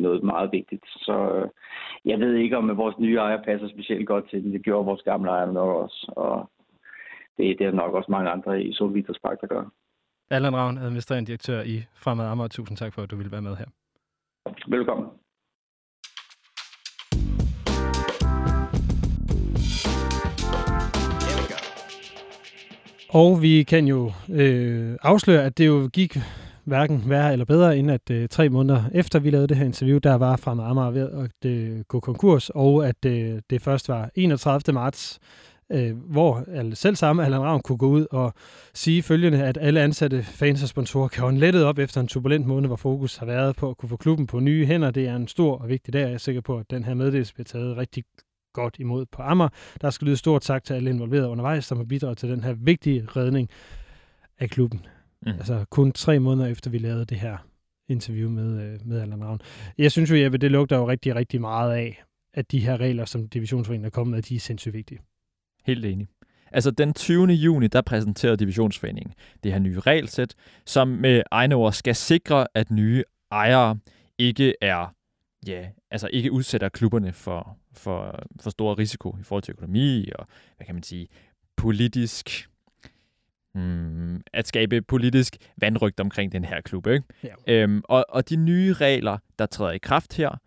[0.03, 0.85] noget meget vigtigt.
[0.85, 1.49] Så øh,
[2.05, 4.53] jeg ved ikke, om øh, vores nye ejer passer specielt godt til den.
[4.53, 6.13] Det gjorde vores gamle ejer nok også.
[6.15, 6.49] Og
[7.37, 9.63] det, det er nok også mange andre i Solviters Park, der gør.
[10.33, 12.47] Allan Ravn, administrerende direktør i Fremad Amager.
[12.47, 13.65] Tusind tak for, at du ville være med her.
[14.67, 15.05] Velkommen.
[23.09, 26.17] Og vi kan jo øh, afsløre, at det jo gik
[26.63, 29.97] hverken værre eller bedre, end at øh, tre måneder efter vi lavede det her interview,
[29.97, 34.09] der var Fremad Amager ved at øh, gå konkurs, og at øh, det først var
[34.15, 34.73] 31.
[34.73, 35.19] marts,
[35.71, 38.33] øh, hvor alle, selv samme Allan Ravn kunne gå ud og
[38.73, 42.45] sige følgende, at alle ansatte, fans og sponsorer kan ånde lettet op efter en turbulent
[42.45, 44.91] måned, hvor fokus har været på at kunne få klubben på nye hænder.
[44.91, 47.33] Det er en stor og vigtig dag, jeg er sikker på, at den her meddelelse
[47.33, 48.03] bliver taget rigtig
[48.53, 49.49] godt imod på Amager.
[49.81, 52.53] Der skal lyde stort tak til alle involverede undervejs, som har bidraget til den her
[52.53, 53.49] vigtige redning
[54.39, 54.85] af klubben.
[55.21, 55.31] Mm.
[55.31, 57.37] Altså kun tre måneder efter vi lavede det her
[57.89, 59.41] interview med, øh, med Allan Ravn.
[59.77, 62.03] Jeg synes jo, Jeppe, det lugter jo rigtig, rigtig meget af,
[62.33, 64.99] at de her regler, som divisionsforeningen er kommet med, de er sindssygt vigtige.
[65.65, 66.07] Helt enig.
[66.51, 67.27] Altså den 20.
[67.27, 70.35] juni, der præsenterede Divisionsforeningen det her nye regelsæt,
[70.65, 73.77] som med egne ord skal sikre, at nye ejere
[74.17, 74.93] ikke er,
[75.47, 80.27] ja, altså ikke udsætter klubberne for, for, for stor risiko i forhold til økonomi og,
[80.57, 81.07] hvad kan man sige,
[81.57, 82.49] politisk,
[83.53, 86.87] hmm, at skabe politisk vandrygt omkring den her klub.
[86.87, 87.03] Ikke?
[87.23, 87.33] Ja.
[87.47, 90.37] Øhm, og, og de nye regler, der træder i kraft her,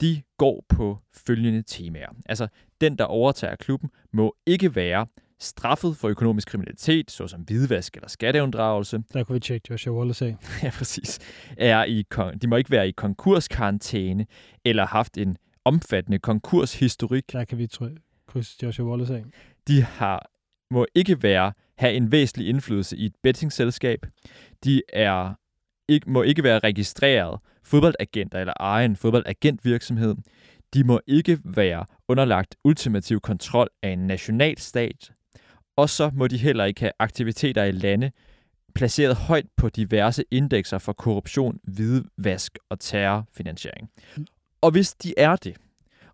[0.00, 2.08] de går på følgende temaer.
[2.26, 2.48] Altså,
[2.84, 5.06] den, der overtager klubben, må ikke være
[5.38, 9.02] straffet for økonomisk kriminalitet, såsom hvidvask eller skatteunddragelse.
[9.12, 10.36] Der kunne vi tjekke Joshua Wallace af.
[10.62, 11.18] ja, præcis.
[11.56, 12.04] Er i,
[12.42, 14.26] de må ikke være i konkurskarantæne
[14.64, 17.32] eller haft en omfattende konkurshistorik.
[17.32, 19.24] Der kan vi trykke kryds Joshua Wallace af.
[19.68, 20.30] De har,
[20.70, 24.06] må ikke være have en væsentlig indflydelse i et bettingselskab.
[24.64, 25.34] De er
[25.88, 30.14] ikke, må ikke være registreret fodboldagenter eller eje en fodboldagentvirksomhed.
[30.74, 35.12] De må ikke være underlagt ultimativ kontrol af en nationalstat.
[35.76, 38.10] Og så må de heller ikke have aktiviteter i lande
[38.74, 43.90] placeret højt på diverse indekser for korruption, hvidvask og terrorfinansiering.
[44.60, 45.56] Og hvis de er det,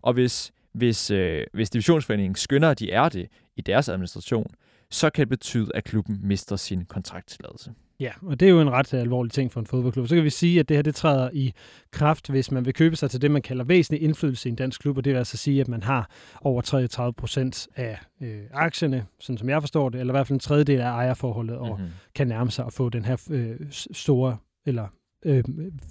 [0.01, 4.47] og hvis, hvis, øh, hvis divisionsforeningen skynder, at de er det i deres administration,
[4.89, 7.73] så kan det betyde, at klubben mister sin kontrakttilladelse.
[8.01, 10.07] Ja, og det er jo en ret alvorlig ting for en fodboldklub.
[10.07, 11.53] Så kan vi sige, at det her det træder i
[11.91, 14.81] kraft, hvis man vil købe sig til det, man kalder væsentlig indflydelse i en dansk
[14.81, 16.09] klub, og det vil altså sige, at man har
[16.41, 20.35] over 33 procent af øh, aktierne, sådan som jeg forstår det, eller i hvert fald
[20.35, 21.87] en tredjedel af ejerforholdet, og Mhm.
[22.15, 23.55] kan nærme sig at få den her øh,
[23.91, 24.87] store, eller
[25.25, 25.43] øh,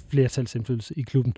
[0.09, 1.35] flertalsindflydelse i klubben.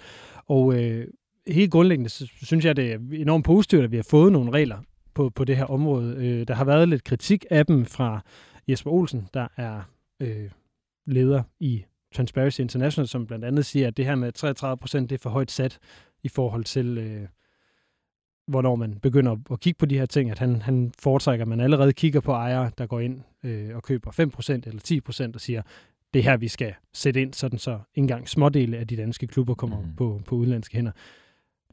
[0.48, 1.06] Og øh,
[1.46, 4.78] helt grundlæggende, så synes jeg, det er enormt positivt, at vi har fået nogle regler
[5.14, 6.16] på, på det her område.
[6.16, 8.20] Øh, der har været lidt kritik af dem fra
[8.68, 9.80] Jesper Olsen, der er
[10.20, 10.50] øh,
[11.06, 11.84] leder i
[12.14, 15.30] Transparency International, som blandt andet siger, at det her med 33 procent, det er for
[15.30, 15.78] højt sat
[16.22, 17.28] i forhold til, øh,
[18.46, 21.60] hvornår man begynder at kigge på de her ting, at han, han foretrækker, at man
[21.60, 25.34] allerede kigger på ejere, der går ind øh, og køber 5 procent eller 10 procent
[25.34, 25.62] og siger,
[26.14, 29.54] det er her, vi skal sætte ind, sådan så engang smådele af de danske klubber
[29.54, 29.96] kommer mm.
[29.96, 30.92] på, på udenlandske hænder.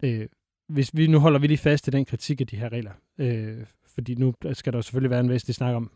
[0.04, 0.28] Øh,
[0.70, 3.66] hvis vi nu holder vi lige fast i den kritik af de her regler, øh,
[3.96, 5.92] fordi nu skal der selvfølgelig være en væsentlig snak om,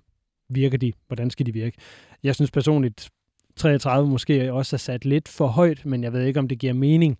[0.49, 1.77] virker de, hvordan skal de virke.
[2.23, 3.09] Jeg synes personligt,
[3.55, 6.73] 33 måske også er sat lidt for højt, men jeg ved ikke, om det giver
[6.73, 7.17] mening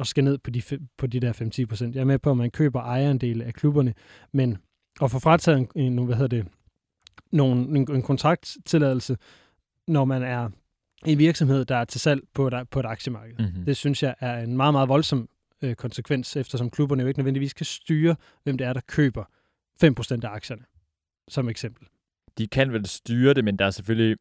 [0.00, 0.62] at skal ned på de,
[0.98, 1.94] på de der 5-10 procent.
[1.94, 3.94] Jeg er med på, at man køber ejerandel af klubberne,
[4.32, 4.58] men
[5.02, 6.46] at få frataget en, hvad hedder det,
[7.32, 9.16] nogen, en, en kontrakttilladelse,
[9.86, 10.48] når man er
[11.06, 13.34] en virksomhed, der er til salg på et, på et aktiemarked.
[13.38, 13.64] Mm-hmm.
[13.64, 15.28] Det synes jeg er en meget, meget voldsom
[15.62, 19.24] øh, konsekvens, eftersom klubberne jo ikke nødvendigvis kan styre, hvem det er, der køber
[19.84, 19.88] 5%
[20.22, 20.62] af aktierne,
[21.28, 21.86] som eksempel.
[22.38, 24.16] De kan vel styre det, men der er selvfølgelig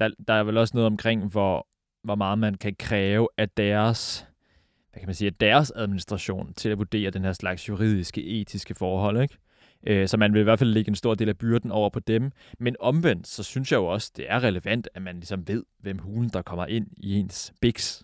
[0.00, 1.66] der, der er vel også noget omkring, hvor,
[2.02, 4.26] hvor meget man kan kræve af deres,
[4.92, 9.22] hvad kan man sige, deres administration til at vurdere den her slags juridiske, etiske forhold,
[9.22, 9.36] ikke?
[9.86, 12.00] Øh, så man vil i hvert fald lægge en stor del af byrden over på
[12.00, 12.32] dem.
[12.58, 15.98] Men omvendt, så synes jeg jo også, det er relevant, at man ligesom ved, hvem
[15.98, 18.02] hulen, der kommer ind i ens biks.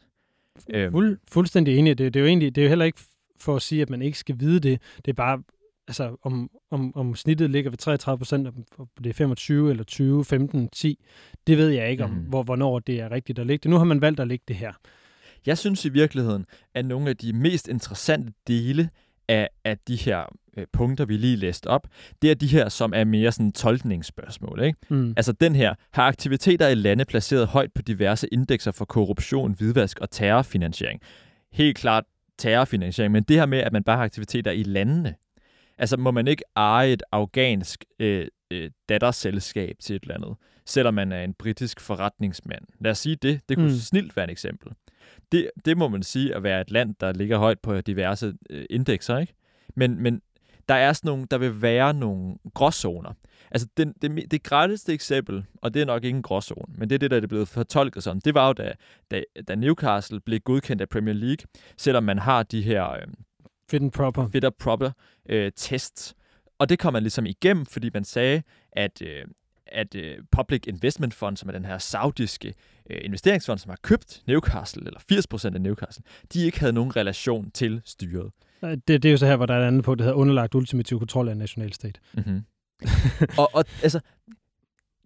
[0.91, 1.99] Fuld, fuldstændig enig.
[1.99, 3.01] Det, det, er jo egentlig, det er jo heller ikke
[3.41, 4.81] for at sige, at man ikke skal vide det.
[4.97, 5.43] Det er bare,
[5.89, 10.25] altså, om, om, om snittet ligger ved 33 procent, og det er 25 eller 20,
[10.25, 11.05] 15, 10,
[11.47, 12.17] det ved jeg ikke om, mm.
[12.17, 13.71] hvor, hvornår det er rigtigt at lægge det.
[13.71, 14.73] Nu har man valgt at lægge det her.
[15.47, 18.91] Jeg synes i virkeligheden, at nogle af de mest interessante dele
[19.29, 20.25] af, af de her
[20.57, 21.87] øh, punkter, vi lige læste op,
[22.23, 24.63] det er de her, som er mere sådan tolkningsspørgsmål.
[24.63, 24.79] Ikke?
[24.91, 25.15] Mm.
[25.17, 30.01] Altså den her, har aktiviteter i lande placeret højt på diverse indekser for korruption, hvidvask
[30.01, 31.01] og terrorfinansiering?
[31.53, 32.05] Helt klart
[32.39, 35.15] terrorfinansiering, men det her med, at man bare har aktiviteter i landene.
[35.79, 40.95] Altså må man ikke eje et afghansk øh, øh, datterselskab til et eller andet, selvom
[40.95, 42.65] man er en britisk forretningsmand.
[42.81, 43.41] Lad os sige det.
[43.49, 43.79] Det kunne mm.
[43.79, 44.73] snilt være et eksempel.
[45.33, 48.65] Det, det må man sige at være et land, der ligger højt på diverse øh,
[48.71, 49.35] indekser, ikke?
[49.75, 50.23] Men, men
[50.69, 53.13] der er sådan nogle, der vil være nogle gråzoner.
[53.51, 56.95] Altså, det, det, det gratis eksempel, og det er nok ikke en gråzone, men det
[56.95, 58.73] er det, der er blevet fortolket sådan, det var jo, da,
[59.11, 61.47] da, da Newcastle blev godkendt af Premier League,
[61.77, 62.93] selvom man har de her...
[62.93, 63.07] Øh,
[63.71, 64.29] fit and proper.
[64.29, 64.91] Fit and proper
[65.29, 66.15] øh, tests.
[66.59, 68.43] Og det kom man ligesom igennem, fordi man sagde,
[68.73, 69.25] at, øh,
[69.67, 72.55] at øh, Public Investment Fund, som er den her saudiske
[72.91, 75.01] øh, investeringsfond, som har købt Newcastle, eller
[75.51, 78.31] 80% af Newcastle, de ikke havde nogen relation til styret.
[78.63, 80.55] Det, det er jo så her, hvor der er et andet på, det hedder underlagt
[80.55, 82.01] ultimativ kontrol af nationalstat.
[82.15, 82.43] Mm-hmm.
[83.39, 84.01] og, og altså,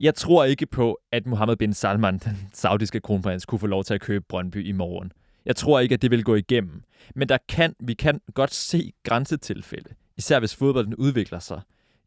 [0.00, 3.94] jeg tror ikke på, at Mohammed bin Salman, den saudiske kronprins, kunne få lov til
[3.94, 5.12] at købe Brøndby i morgen.
[5.44, 6.82] Jeg tror ikke, at det vil gå igennem.
[7.14, 11.60] Men der kan, vi kan godt se grænsetilfælde, især hvis fodbolden udvikler sig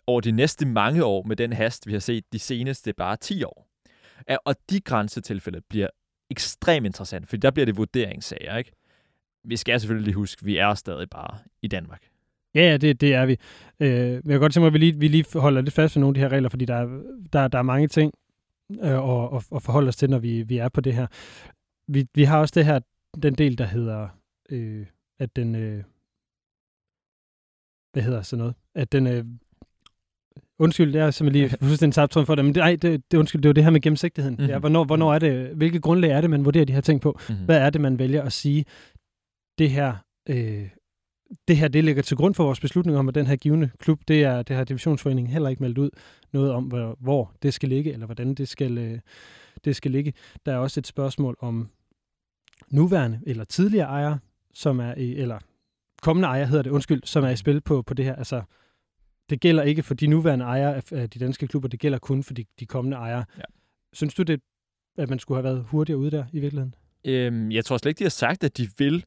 [0.08, 3.44] over de næste mange år med den hast, vi har set de seneste bare 10
[3.44, 3.68] år.
[4.46, 5.88] Og de grænsetilfælde bliver
[6.30, 8.72] ekstremt interessant, for der bliver det vurderingssager, ikke?
[9.44, 12.02] Vi skal selvfølgelig lige huske, at vi er stadig bare i Danmark.
[12.56, 13.38] Ja, ja det, det er vi.
[13.80, 15.96] Øh, men jeg kan godt tænke mig, at vi lige, vi lige holder lidt fast
[15.96, 17.02] ved nogle af de her regler, fordi der er,
[17.34, 18.14] der, der er mange ting
[18.84, 21.08] øh, at, at forholde os til, når vi, vi er på det her.
[21.88, 22.80] Vi, vi har også det her,
[23.24, 24.08] den del, der hedder,
[24.50, 24.86] øh,
[25.20, 25.84] at den, øh,
[27.94, 29.26] hvad hedder sådan noget, at den, øh,
[30.60, 33.42] undskyld, det er simpelthen lige fuldstændig tabt for det, men det, ej, det, det, undskyld,
[33.42, 34.36] det er jo det her med gennemsigtigheden.
[34.36, 34.50] Mm-hmm.
[34.50, 37.20] Ja, hvornår, hvornår er det, hvilke grundlag er det, man vurderer de her ting på?
[37.30, 37.46] Mm-hmm.
[37.46, 38.66] Hvad er det, man vælger at sige,
[39.58, 39.96] det her,
[40.30, 40.70] øh,
[41.48, 44.02] det her, det ligger til grund for vores beslutning om, at den her givende klub,
[44.08, 45.90] det er, det har divisionsforeningen heller ikke meldt ud
[46.34, 49.00] noget om, hvor, hvor det skal ligge, eller hvordan det skal, øh,
[49.66, 50.14] det skal ligge.
[50.46, 51.70] Der er også et spørgsmål om
[52.70, 54.20] nuværende eller tidligere ejere,
[54.54, 55.40] som er i, eller
[56.02, 58.16] kommende ejere hedder det, undskyld, som er i spil på, på det her.
[58.16, 58.42] Altså,
[59.30, 62.34] det gælder ikke for de nuværende ejere af de danske klubber, det gælder kun for
[62.34, 63.26] de, de kommende ejere.
[63.38, 63.44] Ja.
[63.94, 64.42] Synes du, det,
[64.98, 66.76] at man skulle have været hurtigere ude der i virkeligheden?
[67.06, 69.06] Øhm, jeg tror slet ikke, de har sagt, at de vil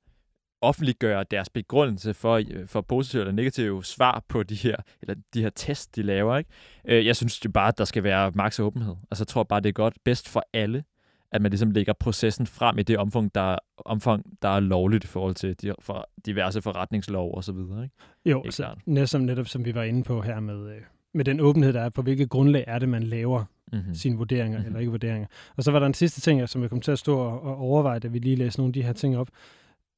[0.61, 5.43] offentliggøre deres begrundelse for, øh, for positive eller negative svar på de her, eller de
[5.43, 6.37] her tests, de laver.
[6.37, 6.51] Ikke?
[6.85, 8.95] Øh, jeg synes jo bare, at der skal være maks åbenhed.
[9.11, 10.85] Altså, jeg tror bare, det er godt bedst for alle,
[11.33, 15.07] at man ligesom lægger processen frem i det omfang, der, omfang, der er lovligt i
[15.07, 17.83] forhold til de, for diverse forretningslov og så videre.
[17.83, 17.95] Ikke?
[18.25, 20.81] Jo, Ikke så netop, netop som vi var inde på her med, øh,
[21.15, 23.95] med den åbenhed, der er på, hvilket grundlag er det, man laver mm-hmm.
[23.95, 24.67] sine vurderinger mm-hmm.
[24.67, 25.27] eller ikke vurderinger.
[25.57, 27.57] Og så var der en sidste ting, som jeg kom til at stå og, og
[27.57, 29.29] overveje, da vi lige læste nogle af de her ting op.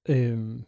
[0.09, 0.65] Øhm,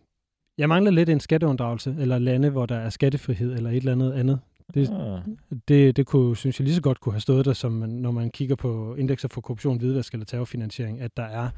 [0.59, 4.13] jeg mangler lidt en skatteunddragelse, eller lande, hvor der er skattefrihed, eller et eller andet
[4.13, 4.41] andet.
[4.75, 5.21] Det, ah.
[5.69, 8.31] det, det kunne, synes jeg lige så godt kunne have stået der, som når man
[8.31, 11.49] kigger på indekser for korruption, hvidvask eller terrorfinansiering, at der er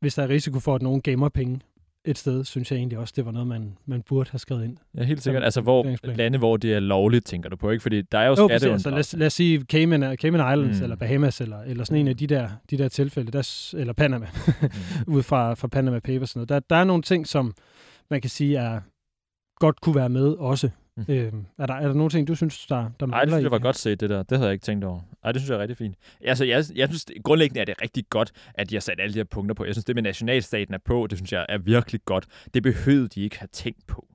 [0.00, 1.60] hvis der er risiko for, at nogen gemmer penge
[2.04, 4.76] et sted, synes jeg egentlig også, det var noget, man, man burde have skrevet ind.
[4.96, 5.44] Ja, helt sikkert.
[5.44, 7.82] Altså, hvor lande, hvor det er lovligt, tænker du på, ikke?
[7.82, 8.60] Fordi der er jo Jo, præcis.
[8.62, 8.88] skatteunddragelse.
[8.88, 10.82] altså, lad, os, lad os sige Cayman, Cayman Islands, Mm.
[10.82, 14.26] eller Bahamas, eller, eller sådan en af de der, de der tilfælde, der, eller Panama,
[15.06, 15.14] Mm.
[15.14, 16.22] ud fra, fra Panama Papers.
[16.22, 16.48] og Sådan noget.
[16.48, 17.52] Der, der er nogle ting, som
[18.10, 18.80] man kan sige er
[19.56, 20.70] godt kunne være med også.
[20.96, 21.04] Mm.
[21.08, 23.42] Øhm, er, der, er der nogle ting, du synes, der, der Ej, det mangler synes
[23.42, 23.64] jeg var det?
[23.64, 24.22] godt set, det der.
[24.22, 25.00] Det havde jeg ikke tænkt over.
[25.24, 25.96] Ej, det synes jeg er rigtig fint.
[26.24, 29.12] Altså, jeg, jeg synes, det- grundlæggende er det rigtig godt, at de har sat alle
[29.14, 29.64] de her punkter på.
[29.64, 32.26] Jeg synes, det med nationalstaten er på, det synes jeg er virkelig godt.
[32.54, 34.06] Det behøvede de ikke have tænkt på.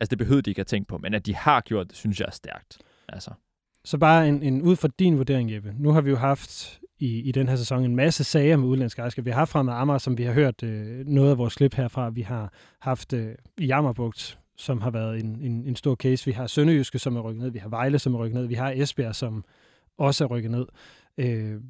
[0.00, 2.20] Altså, det behøvede de ikke have tænkt på, men at de har gjort det, synes
[2.20, 2.78] jeg er stærkt.
[3.08, 3.30] Altså.
[3.84, 5.74] Så bare en, en ud fra din vurdering, Jeppe.
[5.78, 8.98] Nu har vi jo haft i, i den her sæson en masse sager med udenlandsk
[8.98, 9.24] ejerskab.
[9.24, 12.10] Vi har haft Fremad Amager, som vi har hørt øh, noget af vores klip herfra.
[12.10, 16.24] Vi har haft øh, i Jammerbugt, som har været en, en, en stor case.
[16.26, 17.50] Vi har Sønderjyske, som er rykket ned.
[17.50, 18.46] Vi har Vejle, som er rykket ned.
[18.46, 19.44] Vi har Esbjerg, som
[19.98, 20.66] også er rykket ned.
[21.18, 21.60] Øh,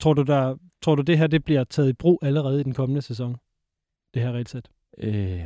[0.00, 2.74] tror, du der, tror du, det her det bliver taget i brug allerede i den
[2.74, 3.36] kommende sæson?
[4.14, 4.68] Det her regelsæt?
[4.98, 5.40] Øh,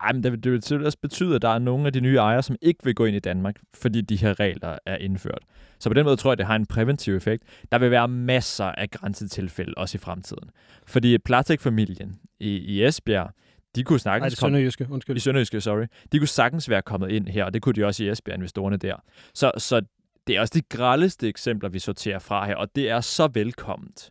[0.00, 2.00] ej, men det, vil- det vil selvfølgelig også betyde, at der er nogle af de
[2.00, 5.42] nye ejere, som ikke vil gå ind i Danmark, fordi de her regler er indført.
[5.78, 7.42] Så på den måde tror jeg, det har en præventiv effekt.
[7.72, 10.50] Der vil være masser af grænsetilfælde også i fremtiden.
[10.86, 13.30] Fordi Platek-familien i, i Esbjerg,
[13.76, 14.46] de kunne Nej, snakkes det er.
[14.46, 15.16] Sønderjyske, undskyld.
[15.16, 15.84] I Sønderjyske, sorry.
[16.12, 18.76] De kunne sagtens være kommet ind her, og det kunne de også i Esbjerg, investorerne
[18.76, 18.94] der.
[19.34, 19.80] Så, så
[20.26, 24.10] det er også de grældeste eksempler, vi sorterer fra her, og det er så velkomment.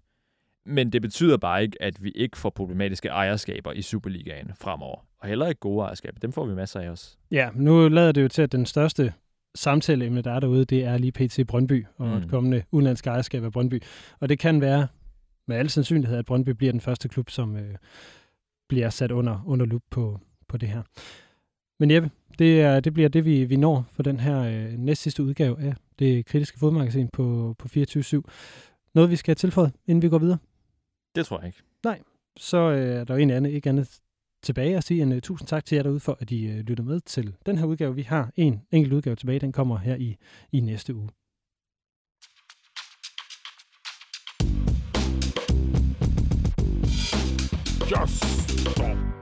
[0.66, 5.06] Men det betyder bare ikke, at vi ikke får problematiske ejerskaber i Superligaen fremover.
[5.22, 6.20] Og heller ikke gode ejerskaber.
[6.20, 7.18] Dem får vi masser af os.
[7.32, 9.14] Ja, nu lader det jo til, at den største
[9.56, 12.12] samtaleemne, der er derude, det er lige PT Brøndby og Mm.
[12.12, 12.18] mm.
[12.18, 13.84] et kommende udenlandsk ejerskab af Brøndby.
[14.20, 14.88] Og det kan være
[15.48, 17.76] med al sandsynlighed, at Brøndby bliver den første klub, som øh,
[18.70, 20.84] bliver sat under, under lup på, på det her.
[21.80, 25.02] Men Jeppe, det, er, det bliver det, vi, vi når for den her øh, næst
[25.02, 28.22] sidste udgave af det kritiske fodmagasin på, på 24-7.
[28.94, 30.38] Noget, vi skal have tilføjet, inden vi går videre?
[31.16, 31.64] Det tror jeg ikke.
[32.38, 34.00] så øh, er der jo egentlig andet, ikke andet
[34.44, 36.84] tilbage at sige en uh, tusind tak til jer derude for, at I uh, lytter
[36.84, 37.96] med til den her udgave.
[37.96, 40.18] Vi har en enkelt udgave tilbage, den kommer her i,
[40.52, 41.10] i næste uge.
[47.90, 48.24] Just
[48.70, 49.19] stop.